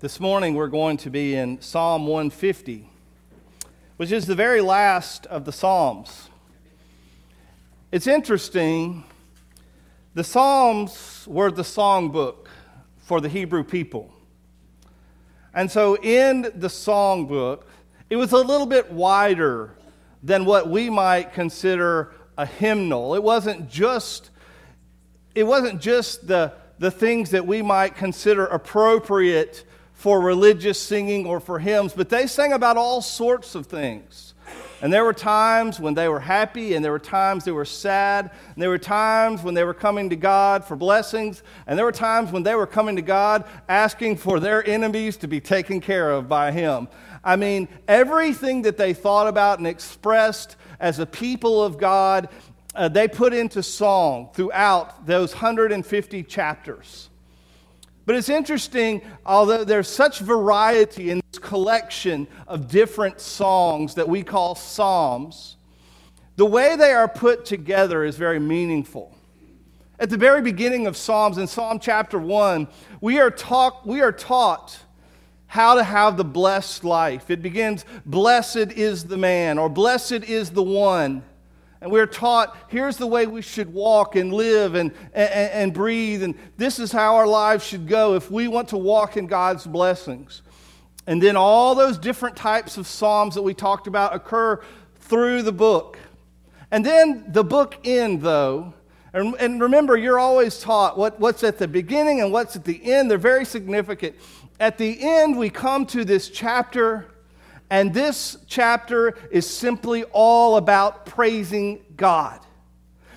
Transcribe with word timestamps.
This 0.00 0.20
morning 0.20 0.54
we're 0.54 0.68
going 0.68 0.96
to 0.98 1.10
be 1.10 1.34
in 1.34 1.60
Psalm 1.60 2.06
150, 2.06 2.88
which 3.96 4.12
is 4.12 4.28
the 4.28 4.36
very 4.36 4.60
last 4.60 5.26
of 5.26 5.44
the 5.44 5.50
Psalms. 5.50 6.28
It's 7.90 8.06
interesting, 8.06 9.02
the 10.14 10.22
Psalms 10.22 11.24
were 11.26 11.50
the 11.50 11.62
songbook 11.64 12.46
for 12.98 13.20
the 13.20 13.28
Hebrew 13.28 13.64
people. 13.64 14.14
And 15.52 15.68
so 15.68 15.96
in 15.96 16.42
the 16.42 16.68
songbook, 16.68 17.64
it 18.08 18.14
was 18.14 18.30
a 18.30 18.38
little 18.38 18.66
bit 18.66 18.92
wider 18.92 19.74
than 20.22 20.44
what 20.44 20.70
we 20.70 20.88
might 20.90 21.32
consider 21.32 22.14
a 22.36 22.46
hymnal. 22.46 23.16
It 23.16 23.22
wasn't 23.24 23.68
just 23.68 24.30
it 25.34 25.42
wasn't 25.42 25.80
just 25.80 26.28
the, 26.28 26.52
the 26.78 26.92
things 26.92 27.30
that 27.30 27.44
we 27.44 27.62
might 27.62 27.96
consider 27.96 28.46
appropriate 28.46 29.64
for 29.98 30.20
religious 30.20 30.80
singing 30.80 31.26
or 31.26 31.40
for 31.40 31.58
hymns, 31.58 31.92
but 31.92 32.08
they 32.08 32.24
sang 32.28 32.52
about 32.52 32.76
all 32.76 33.02
sorts 33.02 33.56
of 33.56 33.66
things. 33.66 34.32
And 34.80 34.92
there 34.92 35.04
were 35.04 35.12
times 35.12 35.80
when 35.80 35.94
they 35.94 36.08
were 36.08 36.20
happy, 36.20 36.74
and 36.74 36.84
there 36.84 36.92
were 36.92 37.00
times 37.00 37.44
they 37.44 37.50
were 37.50 37.64
sad, 37.64 38.30
and 38.54 38.62
there 38.62 38.68
were 38.70 38.78
times 38.78 39.42
when 39.42 39.54
they 39.54 39.64
were 39.64 39.74
coming 39.74 40.08
to 40.10 40.14
God 40.14 40.64
for 40.64 40.76
blessings, 40.76 41.42
and 41.66 41.76
there 41.76 41.84
were 41.84 41.90
times 41.90 42.30
when 42.30 42.44
they 42.44 42.54
were 42.54 42.64
coming 42.64 42.94
to 42.94 43.02
God 43.02 43.42
asking 43.68 44.18
for 44.18 44.38
their 44.38 44.64
enemies 44.64 45.16
to 45.16 45.26
be 45.26 45.40
taken 45.40 45.80
care 45.80 46.12
of 46.12 46.28
by 46.28 46.52
Him. 46.52 46.86
I 47.24 47.34
mean, 47.34 47.66
everything 47.88 48.62
that 48.62 48.76
they 48.76 48.94
thought 48.94 49.26
about 49.26 49.58
and 49.58 49.66
expressed 49.66 50.54
as 50.78 51.00
a 51.00 51.06
people 51.06 51.60
of 51.60 51.76
God, 51.76 52.28
uh, 52.76 52.86
they 52.86 53.08
put 53.08 53.34
into 53.34 53.64
song 53.64 54.30
throughout 54.32 55.06
those 55.06 55.32
150 55.32 56.22
chapters. 56.22 57.08
But 58.08 58.16
it's 58.16 58.30
interesting, 58.30 59.02
although 59.26 59.64
there's 59.64 59.86
such 59.86 60.20
variety 60.20 61.10
in 61.10 61.20
this 61.30 61.38
collection 61.38 62.26
of 62.46 62.70
different 62.70 63.20
songs 63.20 63.96
that 63.96 64.08
we 64.08 64.22
call 64.22 64.54
psalms, 64.54 65.58
the 66.36 66.46
way 66.46 66.74
they 66.74 66.92
are 66.92 67.06
put 67.06 67.44
together 67.44 68.04
is 68.04 68.16
very 68.16 68.40
meaningful. 68.40 69.14
At 69.98 70.08
the 70.08 70.16
very 70.16 70.40
beginning 70.40 70.86
of 70.86 70.96
Psalms, 70.96 71.36
in 71.36 71.46
Psalm 71.46 71.80
chapter 71.80 72.18
1, 72.18 72.68
we 73.02 73.20
are, 73.20 73.30
taught, 73.30 73.86
we 73.86 74.00
are 74.00 74.10
taught 74.10 74.78
how 75.46 75.74
to 75.74 75.84
have 75.84 76.16
the 76.16 76.24
blessed 76.24 76.84
life. 76.84 77.30
It 77.30 77.42
begins, 77.42 77.84
Blessed 78.06 78.72
is 78.72 79.04
the 79.04 79.18
man, 79.18 79.58
or 79.58 79.68
Blessed 79.68 80.24
is 80.24 80.48
the 80.48 80.62
one. 80.62 81.24
And 81.80 81.92
we're 81.92 82.06
taught 82.06 82.56
here's 82.68 82.96
the 82.96 83.06
way 83.06 83.26
we 83.26 83.42
should 83.42 83.72
walk 83.72 84.16
and 84.16 84.32
live 84.32 84.74
and, 84.74 84.92
and, 85.12 85.30
and, 85.30 85.74
breathe, 85.74 86.22
and 86.22 86.34
this 86.56 86.78
is 86.78 86.90
how 86.90 87.16
our 87.16 87.26
lives 87.26 87.64
should 87.64 87.86
go 87.86 88.14
if 88.14 88.30
we 88.30 88.48
want 88.48 88.68
to 88.70 88.76
walk 88.76 89.16
in 89.16 89.26
God's 89.26 89.66
blessings. 89.66 90.42
And 91.06 91.22
then 91.22 91.36
all 91.36 91.74
those 91.74 91.96
different 91.96 92.36
types 92.36 92.76
of 92.76 92.86
Psalms 92.86 93.34
that 93.34 93.42
we 93.42 93.54
talked 93.54 93.86
about 93.86 94.14
occur 94.14 94.60
through 94.96 95.42
the 95.42 95.52
book. 95.52 95.98
And 96.70 96.84
then 96.84 97.24
the 97.28 97.44
book 97.44 97.78
end, 97.84 98.20
though. 98.22 98.74
And, 99.14 99.34
and 99.36 99.60
remember, 99.60 99.96
you're 99.96 100.18
always 100.18 100.60
taught 100.60 100.98
what, 100.98 101.18
what's 101.18 101.42
at 101.44 101.58
the 101.58 101.66
beginning 101.66 102.20
and 102.20 102.30
what's 102.30 102.56
at 102.56 102.64
the 102.64 102.92
end. 102.92 103.10
They're 103.10 103.18
very 103.18 103.46
significant. 103.46 104.16
At 104.60 104.76
the 104.76 104.98
end, 105.00 105.38
we 105.38 105.48
come 105.48 105.86
to 105.86 106.04
this 106.04 106.28
chapter 106.28 107.06
and 107.70 107.92
this 107.92 108.38
chapter 108.46 109.14
is 109.30 109.48
simply 109.48 110.04
all 110.04 110.56
about 110.56 111.06
praising 111.06 111.84
God. 111.96 112.40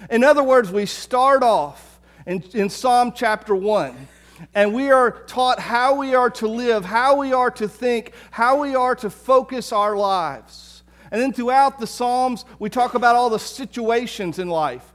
In 0.09 0.23
other 0.23 0.43
words, 0.43 0.71
we 0.71 0.85
start 0.85 1.43
off 1.43 1.99
in, 2.25 2.43
in, 2.53 2.69
Psalm 2.69 3.13
chapter 3.15 3.55
1, 3.55 4.07
and 4.53 4.73
we 4.73 4.91
are 4.91 5.11
taught 5.11 5.59
how 5.59 5.95
we 5.95 6.15
are 6.15 6.29
to 6.31 6.47
live, 6.47 6.83
how 6.83 7.17
we 7.17 7.33
are 7.33 7.51
to 7.51 7.67
think, 7.67 8.13
how 8.31 8.61
we 8.61 8.75
are 8.75 8.95
to 8.95 9.09
focus 9.09 9.71
our 9.71 9.95
lives. 9.95 10.83
And 11.11 11.21
then 11.21 11.33
throughout 11.33 11.79
the 11.79 11.87
Psalms, 11.87 12.45
we 12.59 12.69
talk 12.69 12.93
about 12.93 13.15
all 13.15 13.29
the 13.29 13.39
situations 13.39 14.39
in 14.39 14.49
life 14.49 14.87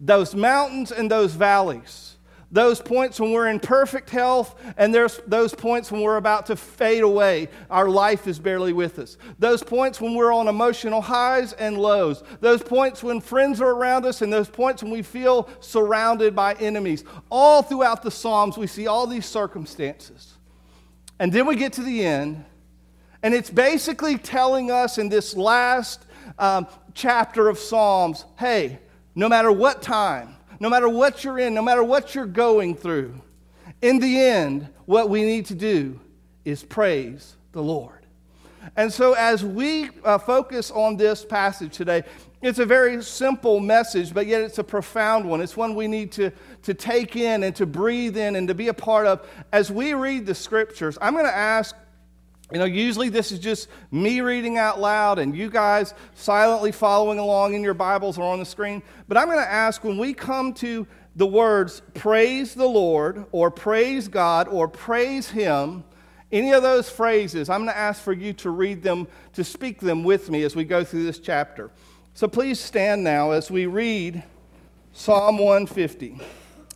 those 0.00 0.32
mountains 0.32 0.92
and 0.92 1.10
those 1.10 1.34
valleys 1.34 2.07
those 2.50 2.80
points 2.80 3.20
when 3.20 3.32
we're 3.32 3.48
in 3.48 3.60
perfect 3.60 4.08
health, 4.08 4.54
and 4.78 4.94
there's 4.94 5.20
those 5.26 5.54
points 5.54 5.92
when 5.92 6.00
we're 6.00 6.16
about 6.16 6.46
to 6.46 6.56
fade 6.56 7.02
away. 7.02 7.48
Our 7.70 7.90
life 7.90 8.26
is 8.26 8.38
barely 8.38 8.72
with 8.72 8.98
us. 8.98 9.18
Those 9.38 9.62
points 9.62 10.00
when 10.00 10.14
we're 10.14 10.32
on 10.32 10.48
emotional 10.48 11.02
highs 11.02 11.52
and 11.52 11.76
lows. 11.76 12.22
Those 12.40 12.62
points 12.62 13.02
when 13.02 13.20
friends 13.20 13.60
are 13.60 13.70
around 13.70 14.06
us, 14.06 14.22
and 14.22 14.32
those 14.32 14.48
points 14.48 14.82
when 14.82 14.90
we 14.90 15.02
feel 15.02 15.48
surrounded 15.60 16.34
by 16.34 16.54
enemies. 16.54 17.04
All 17.30 17.62
throughout 17.62 18.02
the 18.02 18.10
Psalms, 18.10 18.56
we 18.56 18.66
see 18.66 18.86
all 18.86 19.06
these 19.06 19.26
circumstances. 19.26 20.34
And 21.18 21.30
then 21.30 21.46
we 21.46 21.56
get 21.56 21.74
to 21.74 21.82
the 21.82 22.02
end, 22.04 22.44
and 23.22 23.34
it's 23.34 23.50
basically 23.50 24.16
telling 24.16 24.70
us 24.70 24.96
in 24.96 25.10
this 25.10 25.36
last 25.36 26.02
um, 26.38 26.66
chapter 26.94 27.48
of 27.48 27.58
Psalms 27.58 28.24
hey, 28.38 28.78
no 29.14 29.28
matter 29.28 29.52
what 29.52 29.82
time, 29.82 30.36
no 30.60 30.68
matter 30.68 30.88
what 30.88 31.24
you're 31.24 31.38
in, 31.38 31.54
no 31.54 31.62
matter 31.62 31.84
what 31.84 32.14
you're 32.14 32.26
going 32.26 32.74
through, 32.74 33.20
in 33.82 33.98
the 33.98 34.18
end, 34.20 34.68
what 34.86 35.08
we 35.08 35.22
need 35.22 35.46
to 35.46 35.54
do 35.54 36.00
is 36.44 36.64
praise 36.64 37.36
the 37.52 37.62
Lord. 37.62 37.94
And 38.76 38.92
so, 38.92 39.14
as 39.14 39.44
we 39.44 39.90
uh, 40.04 40.18
focus 40.18 40.70
on 40.70 40.96
this 40.96 41.24
passage 41.24 41.76
today, 41.76 42.02
it's 42.40 42.58
a 42.58 42.66
very 42.66 43.02
simple 43.02 43.60
message, 43.60 44.14
but 44.14 44.26
yet 44.26 44.42
it's 44.42 44.58
a 44.58 44.64
profound 44.64 45.28
one. 45.28 45.40
It's 45.40 45.56
one 45.56 45.74
we 45.74 45.88
need 45.88 46.12
to, 46.12 46.30
to 46.62 46.74
take 46.74 47.16
in 47.16 47.42
and 47.42 47.54
to 47.56 47.66
breathe 47.66 48.16
in 48.16 48.36
and 48.36 48.46
to 48.48 48.54
be 48.54 48.68
a 48.68 48.74
part 48.74 49.06
of. 49.06 49.26
As 49.52 49.70
we 49.70 49.94
read 49.94 50.26
the 50.26 50.34
scriptures, 50.34 50.98
I'm 51.00 51.14
going 51.14 51.24
to 51.24 51.36
ask 51.36 51.74
you 52.52 52.58
know, 52.58 52.64
usually 52.64 53.10
this 53.10 53.30
is 53.30 53.38
just 53.38 53.68
me 53.90 54.20
reading 54.20 54.56
out 54.56 54.80
loud 54.80 55.18
and 55.18 55.36
you 55.36 55.50
guys 55.50 55.92
silently 56.14 56.72
following 56.72 57.18
along 57.18 57.54
in 57.54 57.62
your 57.62 57.74
Bibles 57.74 58.16
or 58.16 58.32
on 58.32 58.38
the 58.38 58.44
screen. 58.46 58.82
But 59.06 59.18
I'm 59.18 59.26
going 59.26 59.38
to 59.38 59.50
ask 59.50 59.84
when 59.84 59.98
we 59.98 60.14
come 60.14 60.54
to 60.54 60.86
the 61.14 61.26
words 61.26 61.82
praise 61.94 62.54
the 62.54 62.66
Lord 62.66 63.26
or 63.32 63.50
praise 63.50 64.08
God 64.08 64.48
or 64.48 64.66
praise 64.66 65.28
Him, 65.28 65.84
any 66.30 66.52
of 66.52 66.62
those 66.62 66.88
phrases, 66.88 67.50
I'm 67.50 67.60
going 67.60 67.74
to 67.74 67.76
ask 67.76 68.02
for 68.02 68.12
you 68.12 68.32
to 68.34 68.50
read 68.50 68.82
them, 68.82 69.08
to 69.32 69.44
speak 69.44 69.80
them 69.80 70.04
with 70.04 70.30
me 70.30 70.42
as 70.42 70.54
we 70.54 70.64
go 70.64 70.84
through 70.84 71.04
this 71.04 71.18
chapter. 71.18 71.70
So 72.14 72.28
please 72.28 72.58
stand 72.60 73.04
now 73.04 73.32
as 73.32 73.50
we 73.50 73.66
read 73.66 74.22
Psalm 74.92 75.38
150 75.38 76.20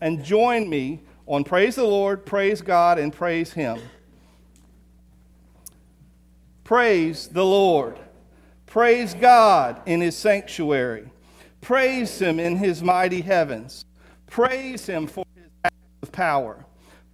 and 0.00 0.24
join 0.24 0.68
me 0.68 1.00
on 1.26 1.44
praise 1.44 1.76
the 1.76 1.84
Lord, 1.84 2.26
praise 2.26 2.60
God, 2.60 2.98
and 2.98 3.12
praise 3.12 3.52
Him. 3.52 3.78
Praise 6.64 7.28
the 7.28 7.44
Lord. 7.44 7.98
Praise 8.66 9.14
God 9.14 9.82
in 9.86 10.00
his 10.00 10.16
sanctuary. 10.16 11.10
Praise 11.60 12.18
him 12.18 12.40
in 12.40 12.56
his 12.56 12.82
mighty 12.82 13.20
heavens. 13.20 13.84
Praise 14.26 14.86
him 14.86 15.06
for 15.06 15.24
his 15.34 15.50
acts 15.64 15.76
of 16.02 16.12
power. 16.12 16.64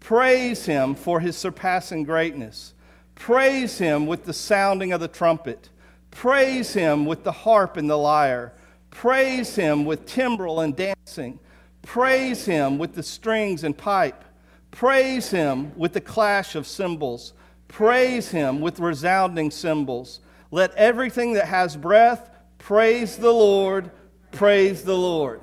Praise 0.01 0.65
him 0.67 0.95
for 0.95 1.21
his 1.21 1.37
surpassing 1.37 2.05
greatness. 2.05 2.75
Praise 3.15 3.79
him 3.79 4.07
with 4.07 4.25
the 4.25 4.33
sounding 4.33 4.93
of 4.93 5.01
the 5.01 5.09
trumpet. 5.09 5.71
Praise 6.11 6.73
him 6.73 7.05
with 7.05 7.25
the 7.25 7.33
harp 7.33 7.77
and 7.77 7.91
the 7.91 7.99
lyre. 7.99 8.53
Praise 8.91 9.57
him 9.57 9.85
with 9.85 10.07
timbrel 10.07 10.61
and 10.61 10.77
dancing. 10.77 11.39
Praise 11.83 12.45
him 12.45 12.79
with 12.79 12.95
the 12.95 13.03
strings 13.03 13.65
and 13.65 13.77
pipe. 13.77 14.25
Praise 14.71 15.31
him 15.31 15.77
with 15.77 15.93
the 15.93 16.01
clash 16.01 16.55
of 16.55 16.67
cymbals. 16.67 17.33
Praise 17.69 18.31
him 18.31 18.61
with 18.61 18.81
resounding 18.81 19.51
cymbals. 19.51 20.21
Let 20.51 20.75
everything 20.75 21.35
that 21.35 21.47
has 21.47 21.77
breath 21.77 22.31
praise 22.59 23.17
the 23.17 23.33
Lord. 23.33 23.91
Praise 24.33 24.83
the 24.83 24.97
Lord. 24.97 25.41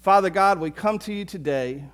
Father 0.00 0.30
God, 0.30 0.58
we 0.58 0.70
come 0.70 0.98
to 1.00 1.12
you 1.12 1.24
today 1.24 1.84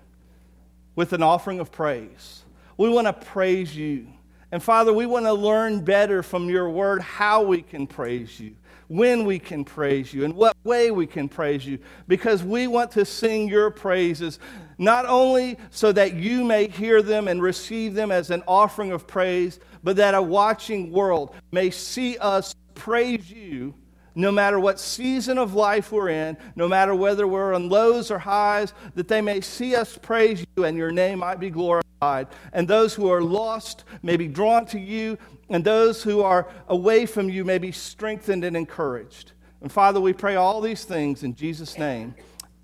with 0.94 1.12
an 1.12 1.22
offering 1.22 1.58
of 1.58 1.72
praise. 1.72 2.44
We 2.76 2.88
want 2.88 3.06
to 3.06 3.12
praise 3.12 3.74
you. 3.74 4.06
And 4.52 4.62
Father, 4.62 4.92
we 4.92 5.06
want 5.06 5.26
to 5.26 5.32
learn 5.32 5.84
better 5.84 6.22
from 6.22 6.48
your 6.48 6.70
word 6.70 7.02
how 7.02 7.42
we 7.42 7.62
can 7.62 7.86
praise 7.86 8.38
you 8.38 8.54
when 8.88 9.24
we 9.24 9.38
can 9.38 9.64
praise 9.64 10.12
you, 10.12 10.24
and 10.24 10.34
what 10.34 10.56
way 10.64 10.90
we 10.90 11.06
can 11.06 11.28
praise 11.28 11.66
you, 11.66 11.78
because 12.08 12.42
we 12.42 12.66
want 12.66 12.90
to 12.92 13.04
sing 13.04 13.48
your 13.48 13.70
praises, 13.70 14.38
not 14.78 15.06
only 15.06 15.58
so 15.70 15.92
that 15.92 16.14
you 16.14 16.44
may 16.44 16.68
hear 16.68 17.02
them 17.02 17.28
and 17.28 17.42
receive 17.42 17.94
them 17.94 18.10
as 18.10 18.30
an 18.30 18.42
offering 18.46 18.92
of 18.92 19.06
praise, 19.06 19.58
but 19.82 19.96
that 19.96 20.14
a 20.14 20.22
watching 20.22 20.92
world 20.92 21.34
may 21.52 21.70
see 21.70 22.18
us 22.18 22.54
praise 22.74 23.30
you 23.30 23.74
no 24.16 24.32
matter 24.32 24.58
what 24.58 24.80
season 24.80 25.36
of 25.36 25.54
life 25.54 25.92
we're 25.92 26.08
in, 26.08 26.36
no 26.56 26.66
matter 26.66 26.94
whether 26.94 27.26
we're 27.26 27.54
on 27.54 27.68
lows 27.68 28.10
or 28.10 28.18
highs, 28.18 28.72
that 28.94 29.08
they 29.08 29.20
may 29.20 29.42
see 29.42 29.76
us 29.76 29.96
praise 29.96 30.44
you 30.56 30.64
and 30.64 30.76
your 30.76 30.90
name 30.90 31.18
might 31.18 31.38
be 31.38 31.50
glorified. 31.50 32.26
And 32.54 32.66
those 32.66 32.94
who 32.94 33.10
are 33.10 33.22
lost 33.22 33.84
may 34.02 34.16
be 34.16 34.26
drawn 34.26 34.64
to 34.66 34.78
you, 34.78 35.18
and 35.50 35.62
those 35.62 36.02
who 36.02 36.22
are 36.22 36.48
away 36.68 37.04
from 37.04 37.28
you 37.28 37.44
may 37.44 37.58
be 37.58 37.70
strengthened 37.72 38.42
and 38.42 38.56
encouraged. 38.56 39.32
And 39.60 39.70
Father, 39.70 40.00
we 40.00 40.14
pray 40.14 40.36
all 40.36 40.62
these 40.62 40.84
things 40.84 41.22
in 41.22 41.34
Jesus' 41.34 41.78
name. 41.78 42.14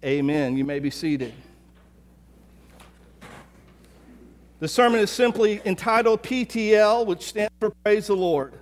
Amen. 0.04 0.56
You 0.56 0.64
may 0.64 0.80
be 0.80 0.90
seated. 0.90 1.34
The 4.58 4.68
sermon 4.68 5.00
is 5.00 5.10
simply 5.10 5.60
entitled 5.66 6.22
PTL, 6.22 7.04
which 7.04 7.24
stands 7.24 7.52
for 7.60 7.70
Praise 7.84 8.06
the 8.06 8.16
Lord. 8.16 8.54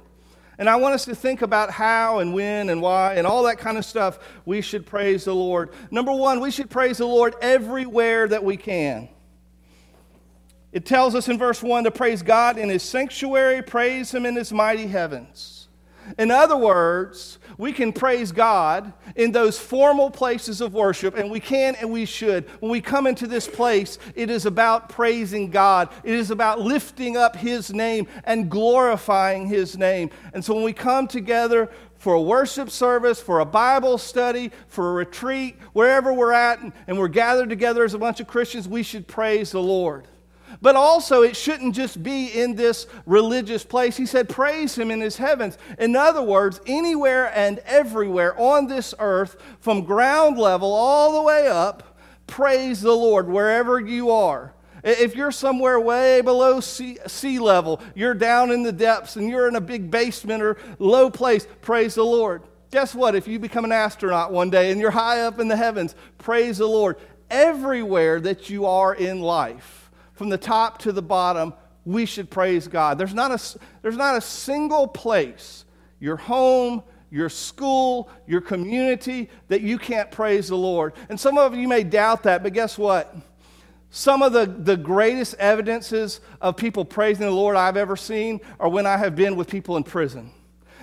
And 0.60 0.68
I 0.68 0.76
want 0.76 0.94
us 0.94 1.06
to 1.06 1.14
think 1.14 1.40
about 1.40 1.70
how 1.70 2.18
and 2.18 2.34
when 2.34 2.68
and 2.68 2.82
why 2.82 3.14
and 3.14 3.26
all 3.26 3.44
that 3.44 3.56
kind 3.56 3.78
of 3.78 3.84
stuff 3.84 4.18
we 4.44 4.60
should 4.60 4.84
praise 4.84 5.24
the 5.24 5.34
Lord. 5.34 5.70
Number 5.90 6.12
one, 6.12 6.38
we 6.40 6.50
should 6.50 6.68
praise 6.68 6.98
the 6.98 7.06
Lord 7.06 7.34
everywhere 7.40 8.28
that 8.28 8.44
we 8.44 8.58
can. 8.58 9.08
It 10.70 10.84
tells 10.84 11.14
us 11.14 11.30
in 11.30 11.38
verse 11.38 11.62
1 11.62 11.84
to 11.84 11.90
praise 11.90 12.20
God 12.20 12.58
in 12.58 12.68
his 12.68 12.82
sanctuary, 12.82 13.62
praise 13.62 14.12
him 14.12 14.26
in 14.26 14.36
his 14.36 14.52
mighty 14.52 14.86
heavens. 14.86 15.59
In 16.18 16.30
other 16.30 16.56
words, 16.56 17.38
we 17.58 17.72
can 17.72 17.92
praise 17.92 18.32
God 18.32 18.92
in 19.16 19.32
those 19.32 19.58
formal 19.58 20.10
places 20.10 20.60
of 20.60 20.74
worship, 20.74 21.16
and 21.16 21.30
we 21.30 21.40
can 21.40 21.74
and 21.76 21.90
we 21.90 22.04
should. 22.04 22.48
When 22.60 22.70
we 22.70 22.80
come 22.80 23.06
into 23.06 23.26
this 23.26 23.46
place, 23.46 23.98
it 24.14 24.30
is 24.30 24.46
about 24.46 24.88
praising 24.88 25.50
God, 25.50 25.90
it 26.04 26.14
is 26.14 26.30
about 26.30 26.60
lifting 26.60 27.16
up 27.16 27.36
His 27.36 27.72
name 27.72 28.06
and 28.24 28.50
glorifying 28.50 29.46
His 29.46 29.76
name. 29.76 30.10
And 30.34 30.44
so 30.44 30.54
when 30.54 30.64
we 30.64 30.72
come 30.72 31.06
together 31.06 31.70
for 31.98 32.14
a 32.14 32.20
worship 32.20 32.70
service, 32.70 33.20
for 33.20 33.40
a 33.40 33.44
Bible 33.44 33.98
study, 33.98 34.50
for 34.68 34.90
a 34.90 34.92
retreat, 34.94 35.56
wherever 35.74 36.12
we're 36.12 36.32
at, 36.32 36.60
and 36.86 36.98
we're 36.98 37.08
gathered 37.08 37.50
together 37.50 37.84
as 37.84 37.92
a 37.92 37.98
bunch 37.98 38.20
of 38.20 38.26
Christians, 38.26 38.66
we 38.66 38.82
should 38.82 39.06
praise 39.06 39.52
the 39.52 39.62
Lord. 39.62 40.08
But 40.60 40.76
also, 40.76 41.22
it 41.22 41.36
shouldn't 41.36 41.74
just 41.74 42.02
be 42.02 42.28
in 42.28 42.54
this 42.54 42.86
religious 43.06 43.64
place. 43.64 43.96
He 43.96 44.06
said, 44.06 44.28
Praise 44.28 44.76
him 44.76 44.90
in 44.90 45.00
his 45.00 45.16
heavens. 45.16 45.58
In 45.78 45.96
other 45.96 46.22
words, 46.22 46.60
anywhere 46.66 47.32
and 47.36 47.58
everywhere 47.60 48.38
on 48.38 48.66
this 48.66 48.94
earth, 48.98 49.36
from 49.60 49.84
ground 49.84 50.38
level 50.38 50.72
all 50.72 51.14
the 51.14 51.22
way 51.22 51.48
up, 51.48 51.98
praise 52.26 52.80
the 52.80 52.92
Lord 52.92 53.28
wherever 53.28 53.80
you 53.80 54.10
are. 54.10 54.54
If 54.82 55.14
you're 55.14 55.32
somewhere 55.32 55.78
way 55.78 56.20
below 56.22 56.60
sea, 56.60 56.98
sea, 57.06 57.38
level, 57.38 57.80
you're 57.94 58.14
down 58.14 58.50
in 58.50 58.62
the 58.62 58.72
depths 58.72 59.16
and 59.16 59.28
you're 59.28 59.48
in 59.48 59.56
a 59.56 59.60
big 59.60 59.90
basement 59.90 60.42
or 60.42 60.56
low 60.78 61.10
place, 61.10 61.46
praise 61.60 61.94
the 61.94 62.04
Lord. 62.04 62.42
Guess 62.70 62.94
what? 62.94 63.14
If 63.14 63.26
you 63.28 63.38
become 63.38 63.64
an 63.64 63.72
astronaut 63.72 64.32
one 64.32 64.48
day 64.48 64.70
and 64.70 64.80
you're 64.80 64.90
high 64.90 65.22
up 65.22 65.38
in 65.38 65.48
the 65.48 65.56
heavens, 65.56 65.94
praise 66.18 66.58
the 66.58 66.66
Lord. 66.66 66.96
Everywhere 67.30 68.20
that 68.20 68.48
you 68.48 68.66
are 68.66 68.94
in 68.94 69.20
life, 69.20 69.89
from 70.20 70.28
the 70.28 70.36
top 70.36 70.76
to 70.76 70.92
the 70.92 71.00
bottom, 71.00 71.54
we 71.86 72.04
should 72.04 72.28
praise 72.28 72.68
God. 72.68 72.98
There's 72.98 73.14
not 73.14 73.30
a, 73.30 73.58
there's 73.80 73.96
not 73.96 74.16
a 74.16 74.20
single 74.20 74.86
place, 74.86 75.64
your 75.98 76.18
home, 76.18 76.82
your 77.10 77.30
school, 77.30 78.10
your 78.26 78.42
community, 78.42 79.30
that 79.48 79.62
you 79.62 79.78
can't 79.78 80.10
praise 80.10 80.48
the 80.48 80.58
Lord. 80.58 80.92
And 81.08 81.18
some 81.18 81.38
of 81.38 81.54
you 81.54 81.66
may 81.66 81.84
doubt 81.84 82.24
that, 82.24 82.42
but 82.42 82.52
guess 82.52 82.76
what? 82.76 83.16
Some 83.88 84.20
of 84.20 84.34
the, 84.34 84.44
the 84.44 84.76
greatest 84.76 85.36
evidences 85.38 86.20
of 86.42 86.54
people 86.54 86.84
praising 86.84 87.24
the 87.24 87.32
Lord 87.32 87.56
I've 87.56 87.78
ever 87.78 87.96
seen 87.96 88.42
are 88.58 88.68
when 88.68 88.84
I 88.84 88.98
have 88.98 89.16
been 89.16 89.36
with 89.36 89.48
people 89.48 89.78
in 89.78 89.84
prison. 89.84 90.32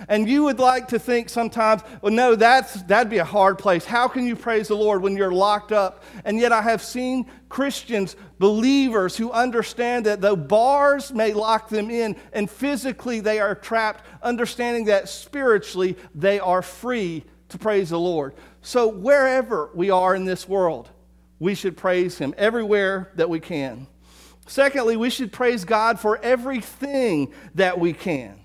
And 0.08 0.28
you 0.28 0.44
would 0.44 0.58
like 0.58 0.88
to 0.88 0.98
think 0.98 1.28
sometimes, 1.28 1.82
well, 2.02 2.12
no, 2.12 2.34
that's, 2.34 2.82
that'd 2.82 3.10
be 3.10 3.18
a 3.18 3.24
hard 3.24 3.58
place. 3.58 3.84
How 3.84 4.06
can 4.06 4.26
you 4.26 4.36
praise 4.36 4.68
the 4.68 4.76
Lord 4.76 5.02
when 5.02 5.16
you're 5.16 5.32
locked 5.32 5.72
up? 5.72 6.04
And 6.24 6.38
yet 6.38 6.52
I 6.52 6.62
have 6.62 6.82
seen 6.82 7.30
Christians, 7.48 8.14
believers 8.38 9.16
who 9.16 9.32
understand 9.32 10.06
that 10.06 10.20
though 10.20 10.36
bars 10.36 11.12
may 11.12 11.32
lock 11.32 11.68
them 11.68 11.90
in 11.90 12.16
and 12.32 12.48
physically 12.48 13.20
they 13.20 13.40
are 13.40 13.54
trapped, 13.54 14.04
understanding 14.22 14.84
that 14.84 15.08
spiritually 15.08 15.96
they 16.14 16.38
are 16.38 16.62
free 16.62 17.24
to 17.48 17.58
praise 17.58 17.90
the 17.90 17.98
Lord. 17.98 18.34
So 18.62 18.88
wherever 18.88 19.70
we 19.74 19.90
are 19.90 20.14
in 20.14 20.24
this 20.24 20.48
world, 20.48 20.90
we 21.38 21.54
should 21.54 21.76
praise 21.76 22.18
Him 22.18 22.34
everywhere 22.36 23.10
that 23.14 23.30
we 23.30 23.40
can. 23.40 23.86
Secondly, 24.46 24.96
we 24.96 25.10
should 25.10 25.32
praise 25.32 25.64
God 25.64 26.00
for 26.00 26.18
everything 26.18 27.32
that 27.54 27.78
we 27.78 27.92
can. 27.92 28.40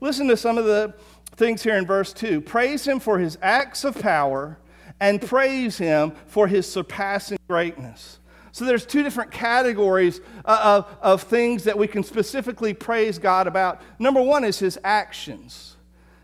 Listen 0.00 0.28
to 0.28 0.36
some 0.36 0.58
of 0.58 0.64
the 0.64 0.94
things 1.36 1.62
here 1.62 1.76
in 1.76 1.86
verse 1.86 2.12
2. 2.12 2.40
Praise 2.40 2.86
him 2.86 3.00
for 3.00 3.18
his 3.18 3.38
acts 3.42 3.84
of 3.84 3.98
power 4.00 4.58
and 5.00 5.20
praise 5.20 5.78
him 5.78 6.12
for 6.26 6.46
his 6.46 6.70
surpassing 6.70 7.38
greatness. 7.48 8.18
So 8.52 8.64
there's 8.64 8.86
two 8.86 9.02
different 9.02 9.30
categories 9.30 10.20
of, 10.46 10.86
of 11.02 11.22
things 11.22 11.64
that 11.64 11.76
we 11.76 11.86
can 11.86 12.02
specifically 12.02 12.72
praise 12.72 13.18
God 13.18 13.46
about. 13.46 13.82
Number 13.98 14.22
one 14.22 14.44
is 14.44 14.58
his 14.58 14.78
actions, 14.82 15.76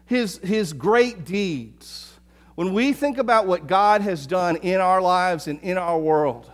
his, 0.06 0.38
his 0.38 0.72
great 0.72 1.26
deeds. 1.26 2.14
When 2.54 2.72
we 2.72 2.94
think 2.94 3.18
about 3.18 3.46
what 3.46 3.66
God 3.66 4.00
has 4.00 4.26
done 4.26 4.56
in 4.56 4.80
our 4.80 5.02
lives 5.02 5.46
and 5.46 5.60
in 5.60 5.76
our 5.76 5.98
world, 5.98 6.50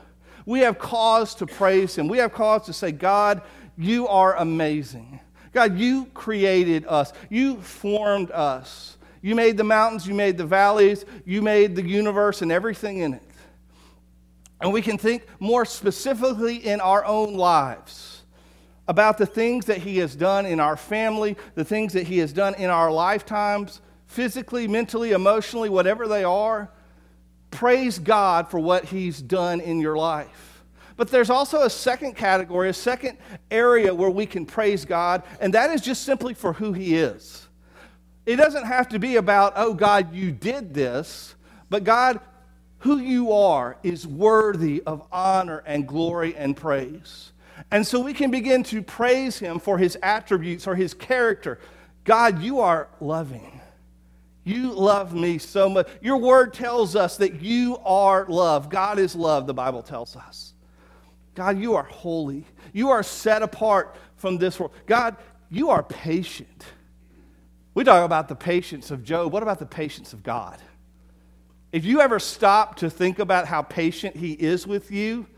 we 0.46 0.60
have 0.60 0.78
cause 0.78 1.34
to 1.36 1.46
praise 1.46 1.96
him. 1.96 2.08
We 2.08 2.18
have 2.18 2.32
cause 2.32 2.66
to 2.66 2.72
say, 2.72 2.90
God, 2.90 3.42
you 3.76 4.08
are 4.08 4.36
amazing. 4.36 5.20
God, 5.58 5.76
you 5.76 6.05
created 6.14 6.87
us, 6.87 7.12
you 7.28 7.60
formed 7.60 8.31
us. 8.31 8.96
You 9.20 9.34
made 9.34 9.56
the 9.56 9.64
mountains, 9.64 10.06
you 10.06 10.14
made 10.14 10.38
the 10.38 10.46
valleys, 10.46 11.05
you 11.25 11.43
made 11.43 11.75
the 11.75 11.82
universe 11.82 12.43
and 12.43 12.52
everything 12.52 12.99
in 12.99 13.14
it. 13.14 13.22
And 14.60 14.72
we 14.72 14.81
can 14.81 14.99
think 14.99 15.26
more 15.40 15.64
specifically 15.64 16.64
in 16.64 16.81
our 16.81 17.05
own 17.05 17.34
lives 17.34 18.22
about 18.87 19.19
the 19.19 19.26
things 19.26 19.66
that 19.66 19.78
He 19.78 19.99
has 19.99 20.14
done 20.14 20.46
in 20.46 20.60
our 20.60 20.76
family, 20.76 21.37
the 21.56 21.64
things 21.64 21.93
that 21.94 22.06
He 22.06 22.19
has 22.19 22.32
done 22.32 22.54
in 22.54 22.70
our 22.70 22.93
lifetimes, 22.93 23.81
physically, 24.06 24.69
mentally, 24.69 25.11
emotionally, 25.11 25.69
whatever 25.69 26.06
they 26.06 26.22
are. 26.22 26.70
Praise 27.50 27.99
God 27.99 28.49
for 28.49 28.61
what 28.61 28.84
He's 28.84 29.20
done 29.20 29.61
in 29.61 29.81
your 29.81 29.96
life. 29.96 30.47
But 30.98 31.08
there's 31.08 31.30
also 31.30 31.62
a 31.62 31.70
second 31.70 32.16
category, 32.16 32.68
a 32.68 32.74
second 32.74 33.18
area 33.52 33.94
where 33.94 34.10
we 34.10 34.26
can 34.26 34.44
praise 34.44 34.84
God, 34.84 35.22
and 35.40 35.54
that 35.54 35.70
is 35.70 35.80
just 35.80 36.02
simply 36.02 36.34
for 36.34 36.52
who 36.52 36.72
He 36.72 36.96
is. 36.96 37.46
It 38.26 38.34
doesn't 38.34 38.66
have 38.66 38.88
to 38.88 38.98
be 38.98 39.14
about, 39.14 39.52
oh, 39.54 39.72
God, 39.72 40.12
you 40.12 40.32
did 40.32 40.74
this, 40.74 41.36
but 41.70 41.84
God, 41.84 42.18
who 42.78 42.98
you 42.98 43.32
are 43.32 43.78
is 43.84 44.08
worthy 44.08 44.82
of 44.86 45.06
honor 45.12 45.62
and 45.66 45.86
glory 45.86 46.34
and 46.36 46.56
praise. 46.56 47.30
And 47.70 47.86
so 47.86 48.00
we 48.00 48.12
can 48.12 48.32
begin 48.32 48.64
to 48.64 48.82
praise 48.82 49.38
Him 49.38 49.60
for 49.60 49.78
His 49.78 49.96
attributes 50.02 50.66
or 50.66 50.74
His 50.74 50.94
character. 50.94 51.60
God, 52.02 52.42
you 52.42 52.58
are 52.58 52.88
loving. 53.00 53.60
You 54.42 54.72
love 54.72 55.14
me 55.14 55.38
so 55.38 55.68
much. 55.68 55.88
Your 56.00 56.16
word 56.16 56.54
tells 56.54 56.96
us 56.96 57.18
that 57.18 57.40
you 57.40 57.78
are 57.84 58.26
love. 58.28 58.68
God 58.68 58.98
is 58.98 59.14
love, 59.14 59.46
the 59.46 59.54
Bible 59.54 59.82
tells 59.82 60.16
us. 60.16 60.47
God, 61.38 61.56
you 61.61 61.76
are 61.76 61.85
holy. 61.85 62.44
You 62.73 62.90
are 62.90 63.05
set 63.05 63.43
apart 63.43 63.94
from 64.17 64.38
this 64.38 64.58
world. 64.58 64.73
God, 64.87 65.14
you 65.49 65.70
are 65.70 65.85
patient. 65.85 66.64
We 67.75 67.85
talk 67.85 68.04
about 68.04 68.26
the 68.26 68.35
patience 68.35 68.90
of 68.90 69.04
Job. 69.04 69.33
What 69.33 69.45
about 69.45 69.61
the 69.61 69.66
patience 69.66 70.12
of 70.12 70.25
God? 70.25 70.59
If 71.71 71.85
you 71.85 72.00
ever 72.00 72.18
stop 72.18 72.75
to 72.78 72.90
think 72.90 73.21
about 73.21 73.47
how 73.47 73.62
patient 73.62 74.16
He 74.16 74.33
is 74.33 74.66
with 74.66 74.90
you, 74.90 75.28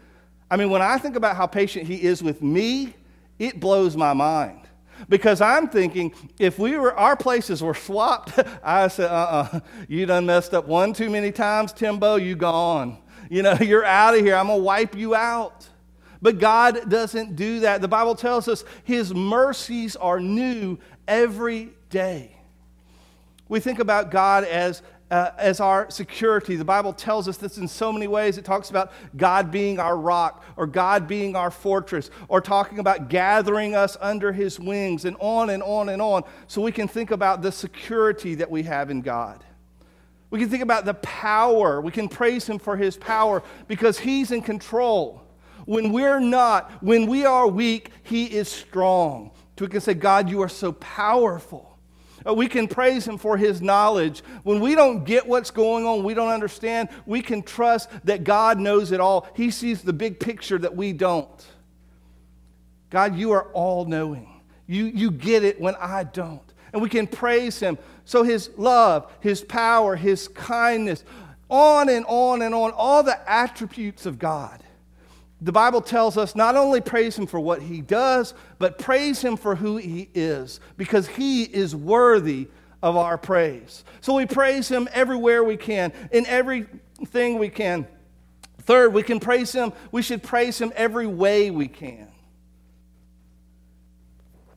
I 0.50 0.56
mean, 0.56 0.70
when 0.70 0.80
I 0.80 0.96
think 0.96 1.16
about 1.16 1.36
how 1.36 1.46
patient 1.46 1.86
He 1.86 2.02
is 2.02 2.22
with 2.22 2.40
me, 2.40 2.94
it 3.38 3.60
blows 3.60 3.94
my 3.94 4.14
mind. 4.14 4.62
Because 5.10 5.42
I'm 5.42 5.68
thinking, 5.68 6.14
if 6.38 6.58
we 6.58 6.78
were, 6.78 6.94
our 6.94 7.14
places 7.14 7.62
were 7.62 7.74
swapped, 7.74 8.38
I 8.64 8.88
said, 8.88 9.10
uh 9.10 9.14
uh-uh, 9.14 9.48
uh 9.52 9.60
you 9.86 10.06
done 10.06 10.24
messed 10.24 10.54
up 10.54 10.66
one 10.66 10.94
too 10.94 11.10
many 11.10 11.30
times, 11.30 11.74
Timbo, 11.74 12.16
you 12.16 12.36
gone. 12.36 12.96
You 13.28 13.42
know, 13.42 13.52
you're 13.60 13.84
out 13.84 14.14
of 14.14 14.24
here. 14.24 14.34
I'm 14.34 14.46
to 14.46 14.56
wipe 14.56 14.96
you 14.96 15.14
out. 15.14 15.68
But 16.22 16.38
God 16.38 16.90
doesn't 16.90 17.36
do 17.36 17.60
that. 17.60 17.80
The 17.80 17.88
Bible 17.88 18.14
tells 18.14 18.46
us 18.48 18.64
His 18.84 19.14
mercies 19.14 19.96
are 19.96 20.20
new 20.20 20.78
every 21.08 21.70
day. 21.88 22.36
We 23.48 23.58
think 23.58 23.78
about 23.78 24.10
God 24.10 24.44
as, 24.44 24.82
uh, 25.10 25.30
as 25.38 25.60
our 25.60 25.90
security. 25.90 26.56
The 26.56 26.64
Bible 26.64 26.92
tells 26.92 27.26
us 27.26 27.36
this 27.36 27.58
in 27.58 27.66
so 27.66 27.90
many 27.90 28.06
ways. 28.06 28.38
It 28.38 28.44
talks 28.44 28.70
about 28.70 28.92
God 29.16 29.50
being 29.50 29.80
our 29.80 29.96
rock, 29.96 30.44
or 30.56 30.66
God 30.66 31.08
being 31.08 31.34
our 31.34 31.50
fortress, 31.50 32.10
or 32.28 32.40
talking 32.40 32.78
about 32.78 33.08
gathering 33.08 33.74
us 33.74 33.96
under 34.00 34.30
His 34.30 34.60
wings, 34.60 35.06
and 35.06 35.16
on 35.20 35.50
and 35.50 35.62
on 35.62 35.88
and 35.88 36.02
on. 36.02 36.22
So 36.46 36.60
we 36.60 36.70
can 36.70 36.86
think 36.86 37.10
about 37.10 37.40
the 37.40 37.50
security 37.50 38.34
that 38.36 38.50
we 38.50 38.62
have 38.64 38.90
in 38.90 39.00
God. 39.00 39.42
We 40.28 40.38
can 40.38 40.48
think 40.50 40.62
about 40.62 40.84
the 40.84 40.94
power. 40.94 41.80
We 41.80 41.90
can 41.90 42.08
praise 42.08 42.46
Him 42.46 42.58
for 42.58 42.76
His 42.76 42.96
power 42.96 43.42
because 43.68 43.98
He's 43.98 44.30
in 44.30 44.42
control. 44.42 45.22
When 45.66 45.92
we're 45.92 46.20
not, 46.20 46.70
when 46.82 47.06
we 47.06 47.24
are 47.24 47.46
weak, 47.46 47.90
He 48.02 48.24
is 48.26 48.48
strong. 48.48 49.30
So 49.58 49.66
we 49.66 49.70
can 49.70 49.80
say, 49.82 49.94
God, 49.94 50.30
you 50.30 50.40
are 50.40 50.48
so 50.48 50.72
powerful. 50.72 51.78
Uh, 52.26 52.34
we 52.34 52.48
can 52.48 52.66
praise 52.66 53.06
Him 53.06 53.18
for 53.18 53.36
His 53.36 53.60
knowledge. 53.60 54.22
When 54.42 54.60
we 54.60 54.74
don't 54.74 55.04
get 55.04 55.26
what's 55.26 55.50
going 55.50 55.86
on, 55.86 56.02
we 56.02 56.14
don't 56.14 56.30
understand, 56.30 56.88
we 57.06 57.22
can 57.22 57.42
trust 57.42 57.90
that 58.04 58.24
God 58.24 58.58
knows 58.58 58.90
it 58.90 59.00
all. 59.00 59.28
He 59.34 59.50
sees 59.50 59.82
the 59.82 59.92
big 59.92 60.18
picture 60.18 60.58
that 60.58 60.74
we 60.74 60.92
don't. 60.92 61.46
God, 62.88 63.16
you 63.16 63.32
are 63.32 63.44
all 63.52 63.84
knowing. 63.84 64.40
You, 64.66 64.86
you 64.86 65.10
get 65.10 65.44
it 65.44 65.60
when 65.60 65.74
I 65.76 66.04
don't. 66.04 66.42
And 66.72 66.80
we 66.80 66.88
can 66.88 67.06
praise 67.06 67.60
Him. 67.60 67.76
So 68.04 68.22
His 68.22 68.50
love, 68.56 69.12
His 69.20 69.42
power, 69.42 69.94
His 69.94 70.28
kindness, 70.28 71.04
on 71.48 71.88
and 71.88 72.06
on 72.08 72.42
and 72.42 72.54
on, 72.54 72.70
all 72.70 73.02
the 73.02 73.30
attributes 73.30 74.06
of 74.06 74.18
God 74.18 74.62
the 75.42 75.52
Bible 75.52 75.80
tells 75.80 76.16
us 76.16 76.36
not 76.36 76.56
only 76.56 76.80
praise 76.80 77.16
him 77.16 77.26
for 77.26 77.40
what 77.40 77.62
he 77.62 77.80
does, 77.80 78.34
but 78.58 78.78
praise 78.78 79.22
him 79.22 79.36
for 79.36 79.54
who 79.54 79.78
he 79.78 80.10
is, 80.14 80.60
because 80.76 81.08
he 81.08 81.44
is 81.44 81.74
worthy 81.74 82.48
of 82.82 82.96
our 82.96 83.16
praise. 83.16 83.84
So 84.00 84.14
we 84.14 84.26
praise 84.26 84.68
him 84.68 84.88
everywhere 84.92 85.42
we 85.42 85.56
can, 85.56 85.92
in 86.12 86.26
everything 86.26 87.38
we 87.38 87.48
can. 87.48 87.86
Third, 88.62 88.92
we 88.92 89.02
can 89.02 89.18
praise 89.18 89.52
him, 89.52 89.72
we 89.90 90.02
should 90.02 90.22
praise 90.22 90.60
him 90.60 90.72
every 90.76 91.06
way 91.06 91.50
we 91.50 91.68
can. 91.68 92.08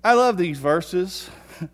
I 0.03 0.13
love 0.13 0.37
these 0.37 0.59
verses 0.59 1.29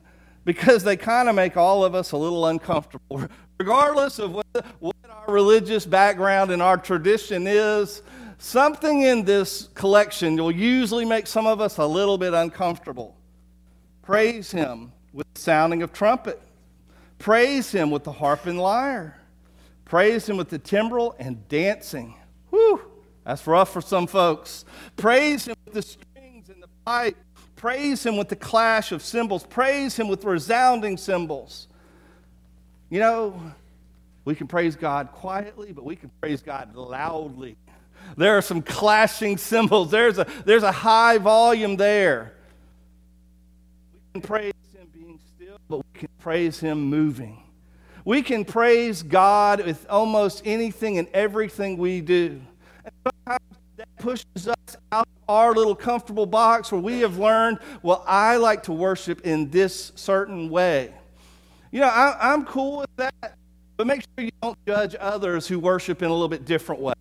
because 0.46 0.84
they 0.84 0.98
kind 0.98 1.30
of 1.30 1.36
make 1.36 1.58
all 1.58 1.84
of 1.84 1.96
us 1.96 2.12
a 2.12 2.18
little 2.18 2.46
uncomfortable. 2.46 3.24
Regardless 3.60 4.20
of 4.20 4.34
what, 4.34 4.66
what 4.80 4.96
our 5.10 5.34
religious 5.34 5.86
background 5.86 6.51
and 6.51 6.62
our 6.62 6.78
tradition 6.78 7.48
is, 7.48 8.04
something 8.39 9.03
in 9.03 9.24
this 9.25 9.69
collection 9.75 10.36
will 10.36 10.51
usually 10.51 11.05
make 11.05 11.27
some 11.27 11.46
of 11.46 11.62
us 11.62 11.77
a 11.77 11.86
little 11.86 12.17
bit 12.17 12.34
uncomfortable. 12.34 13.15
Praise 14.01 14.50
Him 14.50 14.91
with 15.13 15.31
the 15.36 15.39
sounding 15.39 15.84
of 15.84 15.93
trumpet, 15.93 16.41
praise 17.19 17.72
Him 17.72 17.91
with 17.91 18.03
the 18.03 18.12
harp 18.12 18.48
and 18.48 18.60
lyre, 18.60 19.19
praise 19.86 20.27
Him 20.27 20.38
with 20.38 20.50
the 20.50 20.58
timbrel 20.58 21.15
and 21.19 21.48
dancing. 21.48 22.15
Whew, 22.50 22.81
that's 23.24 23.46
rough 23.46 23.72
for 23.72 23.81
some 23.81 24.08
folks. 24.08 24.65
Praise 24.96 25.48
Him 25.48 25.55
with 25.65 25.75
the 25.75 25.81
strings 25.84 26.50
and 26.50 26.63
the 26.63 26.69
pipe. 26.86 27.15
Praise 27.55 28.03
Him 28.03 28.17
with 28.17 28.29
the 28.29 28.36
clash 28.36 28.91
of 28.91 29.03
cymbals. 29.03 29.43
Praise 29.43 29.96
Him 29.96 30.08
with 30.08 30.24
resounding 30.24 30.98
cymbals. 30.98 31.67
You 32.89 33.00
know, 33.00 33.39
we 34.25 34.34
can 34.34 34.48
praise 34.48 34.75
God 34.75 35.12
quietly, 35.12 35.74
but 35.74 35.84
we 35.86 35.96
can 35.96 36.10
praise 36.22 36.41
God 36.41 36.75
loudly. 36.75 37.58
There 38.18 38.38
are 38.38 38.42
some 38.42 38.62
clashing 38.62 39.38
cymbals. 39.38 39.92
There's 39.92 40.18
a, 40.18 40.28
there's 40.46 40.63
a 40.63 40.72
high 40.72 41.18
volume 41.18 41.78
there. 41.78 42.34
We 43.94 44.00
can 44.13 44.22
praise 44.22 44.54
Him 44.78 44.88
being 44.94 45.20
still, 45.36 45.58
but 45.70 45.78
we 45.78 46.00
can 46.00 46.10
praise 46.20 46.60
Him 46.60 46.82
moving. 46.82 47.44
We 48.06 48.22
can 48.22 48.46
praise 48.46 49.04
God 49.04 49.66
with 49.66 49.86
almost 49.89 50.42
anything 50.46 50.98
and 50.98 51.08
everything 51.13 51.78
we 51.78 52.01
do. 52.01 52.42
And 52.84 52.94
sometimes 53.04 53.60
that 53.78 53.88
pushes 53.98 54.48
us 54.48 54.78
out 54.92 55.08
of 55.08 55.30
our 55.30 55.54
little 55.54 55.75
comfortable 55.75 56.25
box 56.25 56.72
where 56.72 56.82
we 56.82 57.01
have 57.01 57.18
learned, 57.18 57.60
well, 57.84 58.04
I 58.08 58.38
like 58.38 58.63
to 58.63 58.74
worship 58.74 59.22
in 59.22 59.50
this 59.51 59.92
certain 59.96 60.50
way. 60.50 60.94
You 61.72 61.82
know, 61.82 61.88
I, 61.88 62.34
I'm 62.34 62.46
cool 62.46 62.80
with 62.80 62.96
that, 62.96 63.38
but 63.78 63.86
make 63.86 64.01
sure 64.01 64.25
you 64.25 64.32
don't 64.42 64.58
judge 64.66 64.96
others 65.00 65.48
who 65.48 65.60
worship 65.60 66.01
in 66.01 66.10
a 66.10 66.13
little 66.13 66.28
bit 66.28 66.46
different 66.46 66.82
way. 66.82 66.94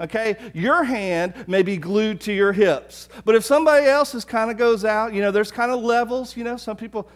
Okay? 0.00 0.36
Your 0.54 0.84
hand 0.84 1.34
may 1.46 1.62
be 1.62 1.76
glued 1.76 2.20
to 2.22 2.32
your 2.32 2.52
hips. 2.52 3.08
But 3.24 3.34
if 3.34 3.44
somebody 3.44 3.86
else's 3.86 4.24
kind 4.24 4.50
of 4.50 4.56
goes 4.56 4.84
out, 4.84 5.12
you 5.14 5.20
know, 5.20 5.30
there's 5.30 5.50
kind 5.50 5.72
of 5.72 5.82
levels, 5.82 6.36
you 6.36 6.44
know, 6.44 6.56
some 6.56 6.76
people 6.76 7.08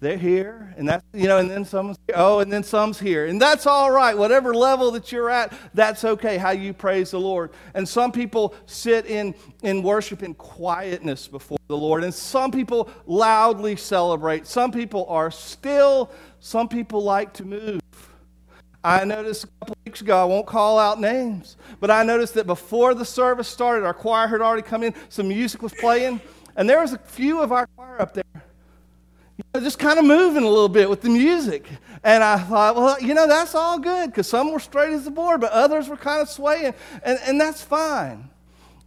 they're 0.00 0.16
here 0.16 0.74
and 0.78 0.88
that's 0.88 1.04
you 1.12 1.28
know 1.28 1.38
and 1.38 1.50
then 1.50 1.64
some's 1.64 1.98
here. 2.06 2.16
oh 2.18 2.40
and 2.40 2.50
then 2.50 2.62
some's 2.62 2.98
here 2.98 3.26
and 3.26 3.40
that's 3.40 3.66
all 3.66 3.90
right 3.90 4.16
whatever 4.16 4.54
level 4.54 4.90
that 4.90 5.12
you're 5.12 5.28
at 5.30 5.52
that's 5.74 6.04
okay 6.04 6.38
how 6.38 6.50
you 6.50 6.72
praise 6.72 7.10
the 7.10 7.20
lord 7.20 7.50
and 7.74 7.86
some 7.86 8.10
people 8.10 8.54
sit 8.64 9.04
in 9.06 9.34
in 9.62 9.82
worship 9.82 10.22
in 10.22 10.32
quietness 10.34 11.28
before 11.28 11.58
the 11.68 11.76
lord 11.76 12.02
and 12.02 12.14
some 12.14 12.50
people 12.50 12.88
loudly 13.06 13.76
celebrate 13.76 14.46
some 14.46 14.72
people 14.72 15.04
are 15.08 15.30
still 15.30 16.10
some 16.40 16.66
people 16.66 17.02
like 17.02 17.32
to 17.34 17.44
move 17.44 17.80
I 18.82 19.04
noticed 19.04 19.44
a 19.44 19.46
couple 19.46 19.76
weeks 19.84 20.00
ago, 20.00 20.20
I 20.20 20.24
won't 20.24 20.46
call 20.46 20.78
out 20.78 21.00
names, 21.00 21.56
but 21.80 21.90
I 21.90 22.02
noticed 22.02 22.34
that 22.34 22.46
before 22.46 22.94
the 22.94 23.04
service 23.04 23.48
started, 23.48 23.84
our 23.84 23.92
choir 23.92 24.26
had 24.26 24.40
already 24.40 24.62
come 24.62 24.82
in, 24.82 24.94
some 25.10 25.28
music 25.28 25.62
was 25.62 25.74
playing, 25.74 26.20
and 26.56 26.68
there 26.68 26.80
was 26.80 26.94
a 26.94 26.98
few 26.98 27.42
of 27.42 27.52
our 27.52 27.66
choir 27.76 28.00
up 28.00 28.14
there, 28.14 28.24
you 28.34 29.44
know, 29.54 29.60
just 29.60 29.78
kind 29.78 29.98
of 29.98 30.06
moving 30.06 30.44
a 30.44 30.48
little 30.48 30.68
bit 30.68 30.88
with 30.88 31.02
the 31.02 31.10
music. 31.10 31.66
And 32.02 32.24
I 32.24 32.38
thought, 32.38 32.76
well, 32.76 33.00
you 33.02 33.12
know, 33.12 33.28
that's 33.28 33.54
all 33.54 33.78
good 33.78 34.10
because 34.10 34.26
some 34.26 34.50
were 34.50 34.60
straight 34.60 34.94
as 34.94 35.04
the 35.04 35.10
board, 35.10 35.42
but 35.42 35.52
others 35.52 35.88
were 35.88 35.98
kind 35.98 36.22
of 36.22 36.30
swaying, 36.30 36.72
and, 37.02 37.18
and 37.26 37.38
that's 37.38 37.62
fine. 37.62 38.30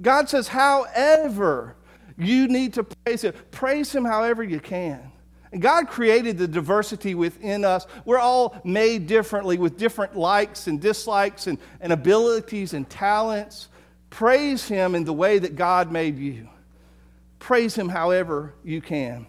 God 0.02 0.28
says, 0.28 0.48
however 0.48 1.76
you 2.18 2.48
need 2.48 2.74
to 2.74 2.84
praise 2.84 3.24
Him, 3.24 3.34
praise 3.52 3.94
Him 3.94 4.06
however 4.06 4.44
you 4.44 4.60
can. 4.60 5.13
God 5.60 5.88
created 5.88 6.38
the 6.38 6.48
diversity 6.48 7.14
within 7.14 7.64
us. 7.64 7.86
We're 8.06 8.20
all 8.20 8.60
made 8.64 9.08
differently 9.08 9.58
with 9.58 9.78
different 9.78 10.16
likes 10.16 10.68
and 10.68 10.82
dislikes 10.82 11.48
and, 11.48 11.60
and 11.80 11.94
abilities 11.94 12.74
and 12.74 12.90
talents. 12.90 13.70
Praise 14.10 14.68
Him 14.68 14.96
in 14.96 15.04
the 15.04 15.14
way 15.14 15.40
that 15.40 15.56
God 15.56 15.92
made 15.92 16.18
you. 16.18 16.50
Praise 17.38 17.76
Him 17.76 17.90
however 17.90 18.54
you 18.64 18.82
can. 18.82 19.28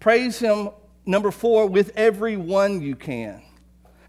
Praise 0.00 0.38
Him, 0.38 0.70
number 1.06 1.30
four, 1.30 1.66
with 1.66 1.92
everyone 1.94 2.80
you 2.80 2.96
can. 2.96 3.42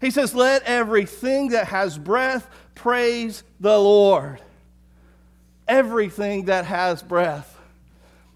He 0.00 0.10
says, 0.10 0.34
Let 0.34 0.64
everything 0.64 1.50
that 1.50 1.68
has 1.68 1.98
breath 1.98 2.48
praise 2.74 3.44
the 3.60 3.78
Lord. 3.78 4.40
Everything 5.68 6.46
that 6.46 6.64
has 6.64 7.02
breath. 7.02 7.56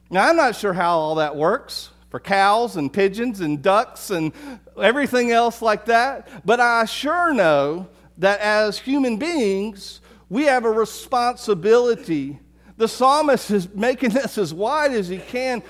Now, 0.09 0.29
I'm 0.29 0.37
not 0.37 0.55
sure 0.55 0.73
how 0.73 0.99
all 0.99 1.15
that 1.17 1.35
works 1.35 1.91
for 2.17 2.21
cows 2.21 2.77
and 2.77 2.91
pigeons 2.91 3.41
and 3.41 3.61
ducks 3.61 4.09
and 4.09 4.33
everything 4.81 5.33
else 5.33 5.61
like 5.61 5.85
that. 5.85 6.47
But 6.47 6.61
I 6.61 6.87
sure 6.87 7.35
know 7.35 7.89
that 8.17 8.41
as 8.41 8.79
human 8.79 9.19
beings, 9.19 10.01
we 10.31 10.45
have 10.45 10.65
a 10.65 10.71
responsibility. 10.71 12.39
The 12.79 12.89
psalmist 12.89 13.51
is 13.51 13.69
making 13.75 14.11
this 14.11 14.39
as 14.39 14.55
wide 14.55 14.93
as 14.93 15.09
he 15.09 15.19
can. 15.19 15.63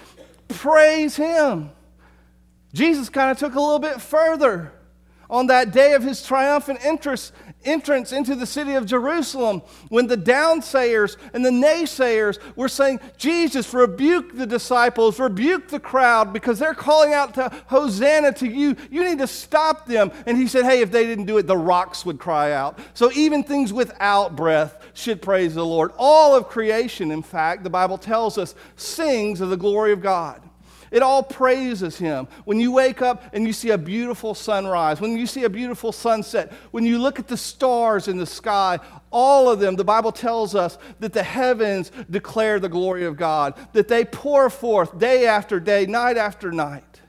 Praise 0.46 1.16
him. 1.16 1.72
Jesus 2.72 3.08
kind 3.08 3.32
of 3.32 3.38
took 3.38 3.56
a 3.56 3.60
little 3.60 3.80
bit 3.80 4.00
further 4.00 4.70
on 5.28 5.46
that 5.48 5.72
day 5.72 5.94
of 5.94 6.02
his 6.02 6.24
triumphant 6.24 6.78
entrance 6.84 8.12
into 8.12 8.34
the 8.34 8.46
city 8.46 8.74
of 8.74 8.86
Jerusalem 8.86 9.60
when 9.88 10.06
the 10.06 10.16
downsayers 10.16 11.16
and 11.34 11.44
the 11.44 11.50
naysayers 11.50 12.38
were 12.56 12.68
saying, 12.68 13.00
Jesus, 13.16 13.72
rebuke 13.74 14.36
the 14.36 14.46
disciples, 14.46 15.18
rebuke 15.18 15.68
the 15.68 15.80
crowd 15.80 16.32
because 16.32 16.58
they're 16.58 16.74
calling 16.74 17.12
out 17.12 17.34
to 17.34 17.50
Hosanna 17.66 18.32
to 18.34 18.48
you. 18.48 18.76
You 18.90 19.04
need 19.04 19.18
to 19.18 19.26
stop 19.26 19.86
them. 19.86 20.12
And 20.26 20.36
he 20.36 20.46
said, 20.46 20.64
Hey, 20.64 20.80
if 20.80 20.90
they 20.90 21.06
didn't 21.06 21.26
do 21.26 21.38
it, 21.38 21.46
the 21.46 21.56
rocks 21.56 22.04
would 22.06 22.18
cry 22.18 22.52
out. 22.52 22.78
So 22.94 23.10
even 23.12 23.42
things 23.42 23.72
without 23.72 24.36
breath 24.36 24.82
should 24.94 25.20
praise 25.20 25.54
the 25.54 25.66
Lord. 25.66 25.92
All 25.98 26.34
of 26.34 26.48
creation, 26.48 27.10
in 27.10 27.22
fact, 27.22 27.64
the 27.64 27.70
Bible 27.70 27.98
tells 27.98 28.38
us, 28.38 28.54
sings 28.76 29.40
of 29.40 29.50
the 29.50 29.56
glory 29.56 29.92
of 29.92 30.00
God. 30.00 30.42
It 30.90 31.02
all 31.02 31.22
praises 31.22 31.98
Him. 31.98 32.28
When 32.44 32.60
you 32.60 32.72
wake 32.72 33.02
up 33.02 33.34
and 33.34 33.46
you 33.46 33.52
see 33.52 33.70
a 33.70 33.78
beautiful 33.78 34.34
sunrise, 34.34 35.00
when 35.00 35.16
you 35.16 35.26
see 35.26 35.44
a 35.44 35.50
beautiful 35.50 35.92
sunset, 35.92 36.52
when 36.70 36.84
you 36.84 36.98
look 36.98 37.18
at 37.18 37.28
the 37.28 37.36
stars 37.36 38.08
in 38.08 38.16
the 38.16 38.26
sky, 38.26 38.78
all 39.10 39.50
of 39.50 39.60
them, 39.60 39.76
the 39.76 39.84
Bible 39.84 40.12
tells 40.12 40.54
us 40.54 40.78
that 41.00 41.12
the 41.12 41.22
heavens 41.22 41.90
declare 42.10 42.60
the 42.60 42.68
glory 42.68 43.04
of 43.04 43.16
God, 43.16 43.54
that 43.72 43.88
they 43.88 44.04
pour 44.04 44.50
forth 44.50 44.98
day 44.98 45.26
after 45.26 45.58
day, 45.58 45.86
night 45.86 46.16
after 46.16 46.52
night. 46.52 47.00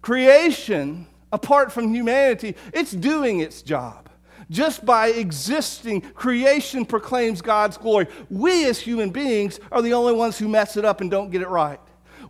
Creation, 0.00 1.06
apart 1.32 1.72
from 1.72 1.92
humanity, 1.92 2.54
it's 2.72 2.92
doing 2.92 3.40
its 3.40 3.62
job. 3.62 4.08
Just 4.50 4.86
by 4.86 5.08
existing, 5.08 6.00
creation 6.00 6.86
proclaims 6.86 7.42
God's 7.42 7.76
glory. 7.76 8.06
We 8.30 8.66
as 8.66 8.78
human 8.80 9.10
beings 9.10 9.60
are 9.70 9.82
the 9.82 9.92
only 9.92 10.14
ones 10.14 10.38
who 10.38 10.48
mess 10.48 10.76
it 10.76 10.84
up 10.84 11.00
and 11.00 11.10
don't 11.10 11.30
get 11.30 11.42
it 11.42 11.48
right. 11.48 11.80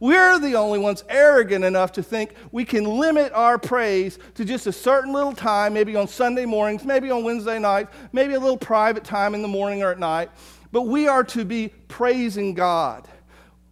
We're 0.00 0.38
the 0.38 0.54
only 0.54 0.78
ones 0.78 1.04
arrogant 1.08 1.64
enough 1.64 1.92
to 1.92 2.02
think 2.02 2.34
we 2.52 2.64
can 2.64 2.84
limit 2.84 3.32
our 3.32 3.58
praise 3.58 4.18
to 4.34 4.44
just 4.44 4.66
a 4.66 4.72
certain 4.72 5.12
little 5.12 5.32
time, 5.32 5.74
maybe 5.74 5.96
on 5.96 6.06
Sunday 6.06 6.44
mornings, 6.44 6.84
maybe 6.84 7.10
on 7.10 7.24
Wednesday 7.24 7.58
nights, 7.58 7.92
maybe 8.12 8.34
a 8.34 8.40
little 8.40 8.56
private 8.56 9.04
time 9.04 9.34
in 9.34 9.42
the 9.42 9.48
morning 9.48 9.82
or 9.82 9.90
at 9.90 9.98
night. 9.98 10.30
But 10.70 10.82
we 10.82 11.08
are 11.08 11.24
to 11.24 11.44
be 11.44 11.68
praising 11.88 12.54
God. 12.54 13.08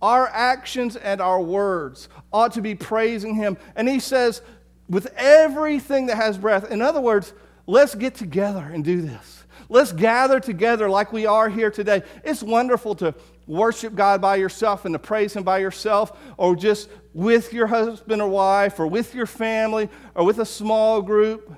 Our 0.03 0.29
actions 0.29 0.97
and 0.97 1.21
our 1.21 1.41
words 1.41 2.09
ought 2.33 2.53
to 2.55 2.61
be 2.61 2.75
praising 2.75 3.35
Him. 3.35 3.57
And 3.77 3.89
He 3.89 4.01
says, 4.01 4.43
with 4.89 5.13
everything 5.17 6.07
that 6.07 6.17
has 6.17 6.39
breath, 6.39 6.71
in 6.71 6.83
other 6.83 7.01
words, 7.01 7.33
let's 7.67 7.95
get 7.95 8.15
together 8.15 8.63
and 8.73 8.85
do 8.85 9.03
this. 9.03 9.45
Let's 9.69 9.93
gather 9.93 10.39
together 10.39 10.89
like 10.89 11.13
we 11.13 11.27
are 11.27 11.49
here 11.49 11.71
today. 11.71 12.03
It's 12.25 12.43
wonderful 12.43 12.95
to 12.97 13.15
worship 13.47 13.95
God 13.95 14.21
by 14.21 14.37
yourself 14.37 14.85
and 14.85 14.95
to 14.95 14.99
praise 14.99 15.35
Him 15.35 15.43
by 15.43 15.59
yourself, 15.59 16.19
or 16.37 16.57
just 16.57 16.89
with 17.15 17.53
your 17.53 17.67
husband 17.67 18.21
or 18.21 18.29
wife, 18.29 18.79
or 18.79 18.87
with 18.87 19.15
your 19.15 19.27
family, 19.27 19.89
or 20.15 20.25
with 20.25 20.39
a 20.39 20.47
small 20.47 21.03
group. 21.03 21.53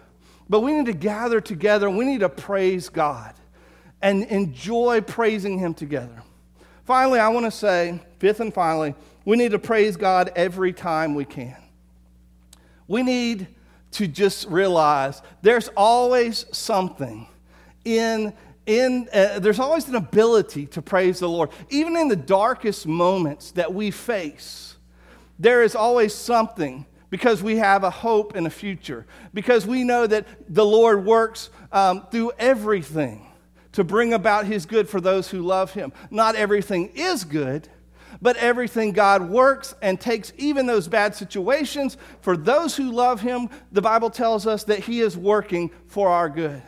But 0.49 0.61
we 0.61 0.73
need 0.73 0.87
to 0.87 0.93
gather 0.93 1.41
together 1.41 1.91
we 1.91 2.05
need 2.05 2.21
to 2.21 2.29
praise 2.29 2.89
God 2.89 3.35
and 4.01 4.25
enjoy 4.25 5.01
praising 5.01 5.59
Him 5.59 5.75
together. 5.75 6.23
Finally, 6.85 7.21
I 7.21 7.29
want 7.29 7.45
to 7.45 7.51
say, 7.51 8.01
fifth 8.19 8.41
and 8.41 8.53
finally, 8.53 8.95
we 9.25 9.37
need 9.37 9.51
to 9.51 9.59
praise 9.59 9.97
God 9.97 10.33
every 10.37 10.73
time 10.73 11.15
we 11.15 11.25
can. 11.25 11.57
We 12.87 13.03
need 13.03 13.47
to 13.93 14.07
just 14.07 14.49
realize 14.49 15.21
there's 15.43 15.69
always 15.69 16.47
something 16.53 17.27
in 17.85 18.33
in, 18.69 19.09
uh, 19.15 19.39
there's 19.39 19.59
always 19.59 19.89
an 19.89 19.97
ability 19.97 20.67
to 20.67 20.83
praise 20.83 21.21
the 21.21 21.29
Lord. 21.29 21.51
Even 21.71 21.97
in 21.97 22.09
the 22.09 22.17
darkest 22.17 22.87
moments 22.87 23.51
that 23.53 23.73
we 23.73 23.91
face, 23.91 24.77
there 25.39 25.63
is 25.63 25.75
always 25.75 26.15
something 26.15 26.85
because 27.09 27.43
we 27.43 27.57
have 27.57 27.83
a 27.83 27.91
hope 27.91 28.37
and 28.37 28.47
a 28.47 28.51
future, 28.51 29.07
because 29.33 29.67
we 29.67 29.85
know 29.85 30.07
that 30.07 30.27
the 30.51 30.67
Lord 30.67 31.07
works 31.07 31.49
um, 31.73 32.07
through 32.11 32.33
everything 32.39 33.27
to 33.73 33.85
bring 33.85 34.13
about 34.13 34.45
his 34.45 34.67
good 34.67 34.87
for 34.87 35.01
those 35.01 35.31
who 35.31 35.41
love 35.41 35.73
him. 35.73 35.91
Not 36.11 36.37
everything 36.37 36.91
is 36.95 37.25
good, 37.25 37.69
but 38.21 38.37
everything 38.37 38.93
God 38.93 39.31
works 39.31 39.75
and 39.81 39.99
takes 39.99 40.35
even 40.37 40.67
those 40.67 40.89
bad 40.89 41.15
situations 41.15 41.97
for 42.21 42.37
those 42.37 42.77
who 42.77 42.93
love 42.93 43.23
him. 43.23 43.49
The 43.73 43.81
Bible 43.81 44.11
tells 44.11 44.47
us 44.47 44.65
that 44.65 44.81
he 44.81 45.01
is 45.01 45.17
working 45.17 45.71
for 45.87 46.11
our 46.11 46.29
good. 46.29 46.63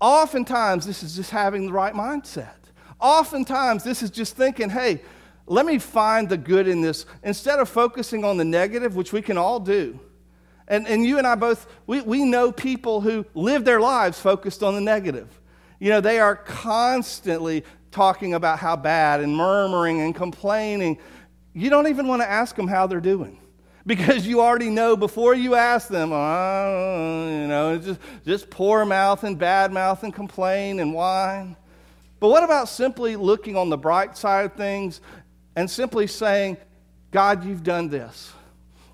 Oftentimes, 0.00 0.86
this 0.86 1.02
is 1.02 1.16
just 1.16 1.30
having 1.30 1.66
the 1.66 1.72
right 1.72 1.94
mindset. 1.94 2.54
Oftentimes, 3.00 3.84
this 3.84 4.02
is 4.02 4.10
just 4.10 4.36
thinking, 4.36 4.70
hey, 4.70 5.00
let 5.46 5.66
me 5.66 5.78
find 5.78 6.28
the 6.28 6.36
good 6.36 6.68
in 6.68 6.80
this 6.80 7.06
instead 7.22 7.58
of 7.58 7.68
focusing 7.68 8.24
on 8.24 8.36
the 8.36 8.44
negative, 8.44 8.96
which 8.96 9.12
we 9.12 9.22
can 9.22 9.38
all 9.38 9.60
do. 9.60 9.98
And, 10.68 10.86
and 10.86 11.04
you 11.04 11.18
and 11.18 11.26
I 11.26 11.34
both, 11.34 11.66
we, 11.86 12.02
we 12.02 12.24
know 12.24 12.52
people 12.52 13.00
who 13.00 13.24
live 13.34 13.64
their 13.64 13.80
lives 13.80 14.20
focused 14.20 14.62
on 14.62 14.74
the 14.74 14.80
negative. 14.80 15.28
You 15.78 15.90
know, 15.90 16.00
they 16.00 16.18
are 16.20 16.36
constantly 16.36 17.64
talking 17.90 18.34
about 18.34 18.58
how 18.58 18.76
bad 18.76 19.20
and 19.20 19.34
murmuring 19.34 20.02
and 20.02 20.14
complaining. 20.14 20.98
You 21.54 21.70
don't 21.70 21.86
even 21.88 22.06
want 22.06 22.20
to 22.20 22.30
ask 22.30 22.54
them 22.54 22.68
how 22.68 22.86
they're 22.86 23.00
doing 23.00 23.38
because 23.88 24.26
you 24.26 24.42
already 24.42 24.68
know 24.68 24.98
before 24.98 25.34
you 25.34 25.54
ask 25.54 25.88
them, 25.88 26.10
oh, 26.12 27.26
you 27.26 27.48
know, 27.48 27.78
just, 27.78 27.98
just 28.26 28.50
poor 28.50 28.84
mouth 28.84 29.24
and 29.24 29.38
bad 29.38 29.72
mouth 29.72 30.02
and 30.02 30.12
complain 30.12 30.78
and 30.78 30.92
whine. 30.92 31.56
But 32.20 32.28
what 32.28 32.44
about 32.44 32.68
simply 32.68 33.16
looking 33.16 33.56
on 33.56 33.70
the 33.70 33.78
bright 33.78 34.14
side 34.14 34.44
of 34.44 34.52
things 34.52 35.00
and 35.56 35.70
simply 35.70 36.06
saying, 36.06 36.58
God, 37.12 37.46
you've 37.46 37.62
done 37.62 37.88
this? 37.88 38.30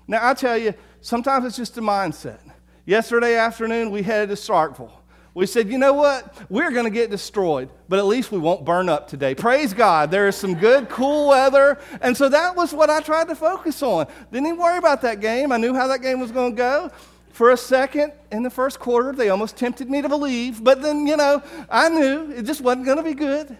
Now, 0.07 0.25
I 0.25 0.33
tell 0.33 0.57
you, 0.57 0.73
sometimes 1.01 1.45
it's 1.45 1.57
just 1.57 1.77
a 1.77 1.81
mindset. 1.81 2.39
Yesterday 2.85 3.35
afternoon, 3.35 3.91
we 3.91 4.01
headed 4.01 4.29
to 4.29 4.35
Starkville. 4.35 4.93
We 5.35 5.45
said, 5.45 5.69
you 5.69 5.77
know 5.77 5.91
what? 5.91 6.33
We're 6.49 6.71
going 6.71 6.85
to 6.85 6.89
get 6.89 7.11
destroyed, 7.11 7.69
but 7.89 7.99
at 7.99 8.05
least 8.05 8.31
we 8.31 8.37
won't 8.37 8.63
burn 8.63 8.87
up 8.87 9.09
today. 9.09 9.35
Praise 9.35 9.73
God. 9.73 10.09
There 10.09 10.29
is 10.29 10.37
some 10.37 10.55
good, 10.55 10.87
cool 10.87 11.27
weather. 11.27 11.77
And 11.99 12.15
so 12.15 12.29
that 12.29 12.55
was 12.55 12.73
what 12.73 12.89
I 12.89 13.01
tried 13.01 13.27
to 13.27 13.35
focus 13.35 13.83
on. 13.83 14.07
Didn't 14.31 14.47
even 14.47 14.57
worry 14.57 14.77
about 14.77 15.01
that 15.01 15.19
game. 15.19 15.51
I 15.51 15.57
knew 15.57 15.73
how 15.73 15.87
that 15.87 16.01
game 16.01 16.21
was 16.21 16.31
going 16.31 16.53
to 16.53 16.57
go. 16.57 16.91
For 17.31 17.51
a 17.51 17.57
second 17.57 18.13
in 18.31 18.43
the 18.43 18.49
first 18.49 18.79
quarter, 18.79 19.11
they 19.11 19.27
almost 19.27 19.57
tempted 19.57 19.89
me 19.89 20.01
to 20.01 20.07
believe, 20.07 20.63
but 20.63 20.81
then, 20.81 21.05
you 21.05 21.17
know, 21.17 21.43
I 21.69 21.89
knew 21.89 22.31
it 22.31 22.43
just 22.43 22.61
wasn't 22.61 22.85
going 22.85 22.95
to 22.95 23.03
be 23.03 23.13
good. 23.13 23.57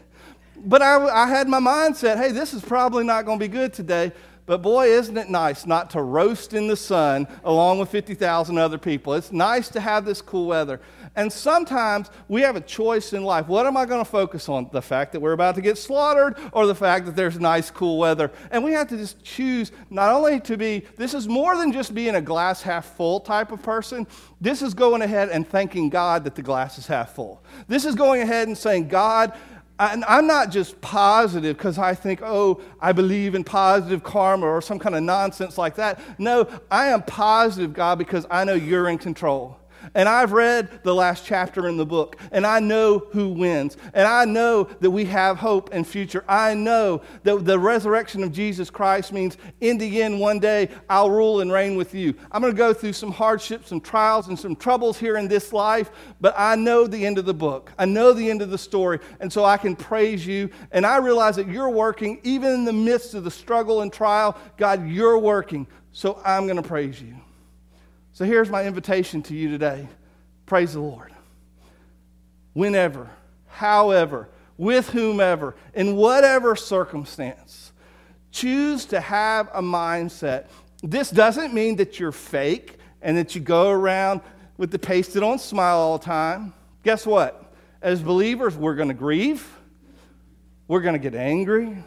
But 0.55 0.81
I, 0.81 1.05
I 1.09 1.27
had 1.27 1.49
my 1.49 1.59
mindset 1.59 2.15
hey, 2.15 2.31
this 2.31 2.53
is 2.53 2.63
probably 2.63 3.03
not 3.03 3.25
going 3.25 3.37
to 3.37 3.43
be 3.43 3.51
good 3.51 3.73
today. 3.73 4.13
But 4.45 4.61
boy, 4.61 4.87
isn't 4.87 5.17
it 5.17 5.29
nice 5.29 5.65
not 5.65 5.89
to 5.89 6.01
roast 6.01 6.53
in 6.53 6.67
the 6.67 6.75
sun 6.75 7.27
along 7.43 7.79
with 7.79 7.89
50,000 7.89 8.57
other 8.57 8.77
people? 8.77 9.13
It's 9.15 9.31
nice 9.31 9.69
to 9.69 9.79
have 9.79 10.05
this 10.05 10.21
cool 10.21 10.45
weather. 10.47 10.79
And 11.15 11.31
sometimes 11.31 12.09
we 12.27 12.41
have 12.41 12.55
a 12.55 12.61
choice 12.61 13.13
in 13.13 13.23
life. 13.23 13.47
What 13.47 13.65
am 13.65 13.77
I 13.77 13.85
going 13.85 14.03
to 14.03 14.09
focus 14.09 14.49
on? 14.49 14.69
The 14.71 14.81
fact 14.81 15.13
that 15.13 15.19
we're 15.19 15.31
about 15.31 15.55
to 15.55 15.61
get 15.61 15.77
slaughtered 15.77 16.37
or 16.51 16.67
the 16.67 16.75
fact 16.75 17.05
that 17.05 17.15
there's 17.15 17.39
nice, 17.39 17.71
cool 17.71 17.97
weather? 17.97 18.31
And 18.51 18.63
we 18.63 18.73
have 18.73 18.87
to 18.89 18.97
just 18.97 19.23
choose 19.23 19.71
not 19.89 20.11
only 20.11 20.39
to 20.41 20.57
be, 20.57 20.83
this 20.97 21.13
is 21.13 21.27
more 21.27 21.55
than 21.57 21.71
just 21.71 21.93
being 21.93 22.15
a 22.15 22.21
glass 22.21 22.61
half 22.61 22.95
full 22.95 23.19
type 23.19 23.51
of 23.51 23.63
person. 23.63 24.05
This 24.41 24.61
is 24.61 24.73
going 24.73 25.01
ahead 25.01 25.29
and 25.29 25.47
thanking 25.47 25.89
God 25.89 26.23
that 26.25 26.35
the 26.35 26.41
glass 26.41 26.77
is 26.77 26.87
half 26.87 27.15
full. 27.15 27.43
This 27.67 27.85
is 27.85 27.95
going 27.95 28.21
ahead 28.21 28.47
and 28.47 28.57
saying, 28.57 28.89
God, 28.89 29.33
and 29.77 30.05
I'm 30.05 30.25
not 30.25 30.51
just 30.51 30.79
positive 30.79 31.57
because 31.57 31.77
I 31.77 31.95
think, 31.95 32.21
oh, 32.23 32.61
I 32.79 32.93
believe 32.93 33.35
in 33.35 33.43
positive 33.43 34.03
karma 34.03 34.45
or 34.45 34.61
some 34.61 34.79
kind 34.79 34.95
of 34.95 35.03
nonsense 35.03 35.57
like 35.57 35.75
that. 35.75 35.99
No, 36.17 36.47
I 36.71 36.87
am 36.87 37.03
positive, 37.03 37.73
God, 37.73 37.97
because 37.97 38.25
I 38.31 38.45
know 38.45 38.53
you're 38.53 38.87
in 38.87 38.97
control. 38.97 39.59
And 39.93 40.09
I've 40.09 40.31
read 40.31 40.83
the 40.83 40.95
last 40.95 41.25
chapter 41.25 41.67
in 41.67 41.77
the 41.77 41.85
book, 41.85 42.17
and 42.31 42.45
I 42.45 42.59
know 42.59 42.99
who 43.11 43.29
wins. 43.29 43.77
And 43.93 44.07
I 44.07 44.25
know 44.25 44.63
that 44.79 44.91
we 44.91 45.05
have 45.05 45.37
hope 45.37 45.69
and 45.71 45.87
future. 45.87 46.23
I 46.27 46.53
know 46.53 47.01
that 47.23 47.45
the 47.45 47.59
resurrection 47.59 48.23
of 48.23 48.31
Jesus 48.31 48.69
Christ 48.69 49.13
means 49.13 49.37
in 49.61 49.77
the 49.77 50.01
end, 50.01 50.19
one 50.19 50.39
day, 50.39 50.69
I'll 50.89 51.09
rule 51.09 51.41
and 51.41 51.51
reign 51.51 51.75
with 51.75 51.93
you. 51.93 52.15
I'm 52.31 52.41
going 52.41 52.53
to 52.53 52.57
go 52.57 52.73
through 52.73 52.93
some 52.93 53.11
hardships, 53.11 53.69
some 53.69 53.81
trials, 53.81 54.27
and 54.27 54.37
some 54.37 54.55
troubles 54.55 54.97
here 54.97 55.17
in 55.17 55.27
this 55.27 55.53
life, 55.53 55.91
but 56.19 56.33
I 56.37 56.55
know 56.55 56.87
the 56.87 57.05
end 57.05 57.17
of 57.17 57.25
the 57.25 57.33
book. 57.33 57.71
I 57.77 57.85
know 57.85 58.13
the 58.13 58.29
end 58.29 58.41
of 58.41 58.49
the 58.49 58.57
story, 58.57 58.99
and 59.19 59.31
so 59.31 59.45
I 59.45 59.57
can 59.57 59.75
praise 59.75 60.25
you. 60.25 60.49
And 60.71 60.85
I 60.85 60.97
realize 60.97 61.35
that 61.35 61.47
you're 61.47 61.69
working 61.69 62.19
even 62.23 62.51
in 62.51 62.65
the 62.65 62.73
midst 62.73 63.13
of 63.13 63.23
the 63.23 63.31
struggle 63.31 63.81
and 63.81 63.91
trial. 63.91 64.37
God, 64.57 64.87
you're 64.87 65.17
working. 65.17 65.67
So 65.91 66.21
I'm 66.25 66.45
going 66.45 66.61
to 66.61 66.67
praise 66.67 67.01
you. 67.01 67.15
So 68.15 68.23
here's 68.23 68.49
my 68.49 68.63
invitation 68.63 69.21
to 69.23 69.35
you 69.35 69.49
today 69.49 69.89
praise 70.45 70.71
the 70.71 70.79
Lord. 70.79 71.11
Whenever, 72.53 73.09
however, 73.47 74.29
with 74.57 74.87
whomever, 74.91 75.53
in 75.73 75.97
whatever 75.97 76.55
circumstance, 76.55 77.73
choose 78.31 78.85
to 78.85 79.01
have 79.01 79.49
a 79.53 79.61
mindset. 79.61 80.47
This 80.81 81.09
doesn't 81.09 81.53
mean 81.53 81.75
that 81.75 81.99
you're 81.99 82.13
fake 82.13 82.77
and 83.01 83.17
that 83.17 83.35
you 83.35 83.41
go 83.41 83.69
around 83.69 84.21
with 84.55 84.71
the 84.71 84.79
pasted 84.79 85.21
on 85.21 85.37
smile 85.37 85.75
all 85.75 85.97
the 85.97 86.05
time. 86.05 86.53
Guess 86.83 87.05
what? 87.05 87.53
As 87.81 88.01
believers, 88.01 88.55
we're 88.55 88.75
going 88.75 88.87
to 88.87 88.93
grieve, 88.93 89.45
we're 90.69 90.79
going 90.79 90.93
to 90.93 90.99
get 90.99 91.15
angry, 91.15 91.83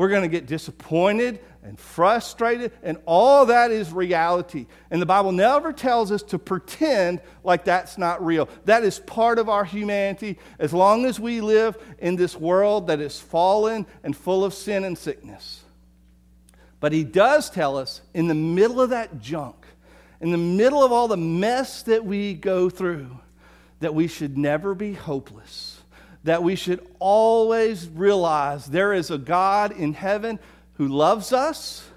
we're 0.00 0.08
going 0.08 0.22
to 0.22 0.28
get 0.28 0.46
disappointed 0.46 1.40
and 1.62 1.78
frustrated, 1.78 2.72
and 2.82 2.96
all 3.04 3.44
that 3.44 3.70
is 3.70 3.92
reality. 3.92 4.64
And 4.90 5.02
the 5.02 5.04
Bible 5.04 5.30
never 5.30 5.74
tells 5.74 6.10
us 6.10 6.22
to 6.22 6.38
pretend 6.38 7.20
like 7.44 7.66
that's 7.66 7.98
not 7.98 8.24
real. 8.24 8.48
That 8.64 8.82
is 8.82 8.98
part 8.98 9.38
of 9.38 9.50
our 9.50 9.62
humanity 9.62 10.38
as 10.58 10.72
long 10.72 11.04
as 11.04 11.20
we 11.20 11.42
live 11.42 11.76
in 11.98 12.16
this 12.16 12.34
world 12.34 12.86
that 12.86 12.98
is 12.98 13.20
fallen 13.20 13.84
and 14.02 14.16
full 14.16 14.42
of 14.42 14.54
sin 14.54 14.84
and 14.84 14.96
sickness. 14.96 15.62
But 16.80 16.92
He 16.92 17.04
does 17.04 17.50
tell 17.50 17.76
us 17.76 18.00
in 18.14 18.26
the 18.26 18.34
middle 18.34 18.80
of 18.80 18.88
that 18.88 19.20
junk, 19.20 19.66
in 20.22 20.30
the 20.32 20.38
middle 20.38 20.82
of 20.82 20.92
all 20.92 21.08
the 21.08 21.18
mess 21.18 21.82
that 21.82 22.06
we 22.06 22.32
go 22.32 22.70
through, 22.70 23.18
that 23.80 23.94
we 23.94 24.08
should 24.08 24.38
never 24.38 24.74
be 24.74 24.94
hopeless. 24.94 25.79
That 26.24 26.42
we 26.42 26.54
should 26.54 26.86
always 26.98 27.88
realize 27.88 28.66
there 28.66 28.92
is 28.92 29.10
a 29.10 29.18
God 29.18 29.72
in 29.72 29.94
heaven 29.94 30.38
who 30.74 30.88
loves 30.88 31.32
us 31.32 31.88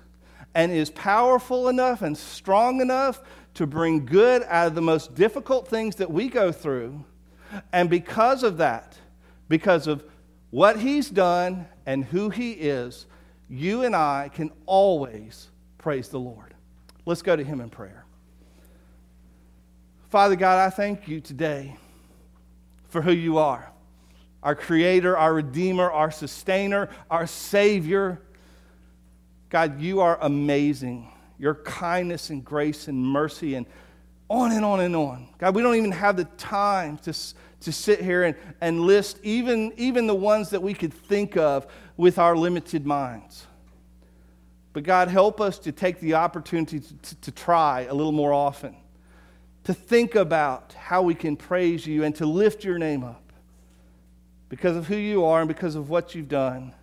and 0.55 0.71
is 0.71 0.89
powerful 0.89 1.67
enough 1.67 2.01
and 2.01 2.17
strong 2.17 2.81
enough 2.81 3.21
to 3.55 3.67
bring 3.67 4.05
good 4.05 4.43
out 4.47 4.67
of 4.67 4.75
the 4.75 4.81
most 4.81 5.15
difficult 5.15 5.67
things 5.67 5.95
that 5.97 6.11
we 6.11 6.27
go 6.27 6.51
through. 6.51 7.03
And 7.71 7.89
because 7.89 8.43
of 8.43 8.57
that, 8.57 8.97
because 9.47 9.87
of 9.87 10.03
what 10.49 10.79
he's 10.79 11.09
done 11.09 11.67
and 11.85 12.05
who 12.05 12.29
he 12.29 12.51
is, 12.51 13.05
you 13.49 13.83
and 13.83 13.95
I 13.95 14.29
can 14.33 14.51
always 14.65 15.49
praise 15.77 16.09
the 16.09 16.19
Lord. 16.19 16.53
Let's 17.05 17.21
go 17.21 17.35
to 17.35 17.43
him 17.43 17.61
in 17.61 17.69
prayer. 17.69 18.05
Father 20.09 20.35
God, 20.35 20.59
I 20.59 20.69
thank 20.69 21.07
you 21.07 21.19
today 21.19 21.75
for 22.89 23.01
who 23.01 23.11
you 23.11 23.37
are 23.37 23.72
our 24.43 24.55
creator, 24.55 25.17
our 25.17 25.33
redeemer, 25.33 25.89
our 25.89 26.11
sustainer, 26.11 26.89
our 27.09 27.25
savior 27.25 28.21
God, 29.53 29.79
you 29.79 29.99
are 29.99 30.17
amazing. 30.19 31.11
Your 31.37 31.53
kindness 31.53 32.31
and 32.31 32.43
grace 32.43 32.87
and 32.87 33.05
mercy 33.05 33.53
and 33.53 33.67
on 34.27 34.51
and 34.51 34.65
on 34.65 34.79
and 34.79 34.95
on. 34.95 35.27
God, 35.37 35.53
we 35.53 35.61
don't 35.61 35.75
even 35.75 35.91
have 35.91 36.17
the 36.17 36.25
time 36.25 36.97
to, 37.03 37.13
to 37.59 37.71
sit 37.71 38.01
here 38.01 38.23
and, 38.23 38.35
and 38.61 38.79
list 38.81 39.19
even, 39.21 39.71
even 39.77 40.07
the 40.07 40.15
ones 40.15 40.49
that 40.49 40.63
we 40.63 40.73
could 40.73 40.91
think 40.91 41.37
of 41.37 41.67
with 41.97 42.17
our 42.17 42.35
limited 42.35 42.87
minds. 42.87 43.45
But 44.73 44.81
God, 44.81 45.07
help 45.07 45.39
us 45.39 45.59
to 45.59 45.71
take 45.71 45.99
the 45.99 46.15
opportunity 46.15 46.79
to, 46.79 46.95
to, 46.95 47.15
to 47.17 47.31
try 47.31 47.81
a 47.81 47.93
little 47.93 48.11
more 48.11 48.33
often, 48.33 48.75
to 49.65 49.73
think 49.75 50.15
about 50.15 50.73
how 50.73 51.03
we 51.03 51.13
can 51.13 51.37
praise 51.37 51.85
you 51.85 52.05
and 52.05 52.15
to 52.15 52.25
lift 52.25 52.63
your 52.63 52.79
name 52.79 53.03
up 53.03 53.22
because 54.53 54.77
of 54.77 54.85
who 54.85 54.95
you 54.95 55.25
are 55.25 55.39
and 55.39 55.47
because 55.47 55.73
of 55.73 55.89
what 55.89 56.13
you've 56.13 56.29
done 56.29 56.75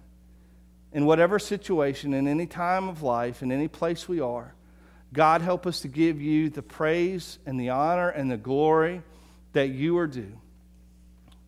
in 0.92 1.06
whatever 1.06 1.38
situation, 1.38 2.12
in 2.14 2.26
any 2.26 2.44
time 2.44 2.88
of 2.88 3.00
life, 3.00 3.44
in 3.44 3.52
any 3.52 3.68
place 3.68 4.09
we 4.09 4.18
are, 4.18 4.52
God, 5.12 5.40
help 5.40 5.68
us 5.68 5.83
to 5.83 5.88
give 5.88 6.20
you 6.20 6.50
the 6.50 6.62
praise 6.62 7.38
and 7.46 7.61
the 7.61 7.68
honor 7.68 8.09
and 8.09 8.28
the 8.28 8.37
glory 8.37 9.04
that 9.52 9.68
you 9.68 9.96
are 9.98 10.09
due. 10.09 10.37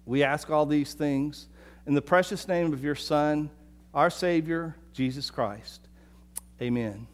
We 0.07 0.23
ask 0.23 0.49
all 0.49 0.65
these 0.65 0.95
things 0.95 1.49
in 1.89 1.95
the 1.95 2.01
precious 2.01 2.47
name 2.47 2.73
of 2.73 2.85
your 2.85 2.95
Son, 2.95 3.51
our 3.93 4.09
Savior, 4.09 4.77
Jesus 4.93 5.29
Christ. 5.29 5.81
Amen. 6.61 7.09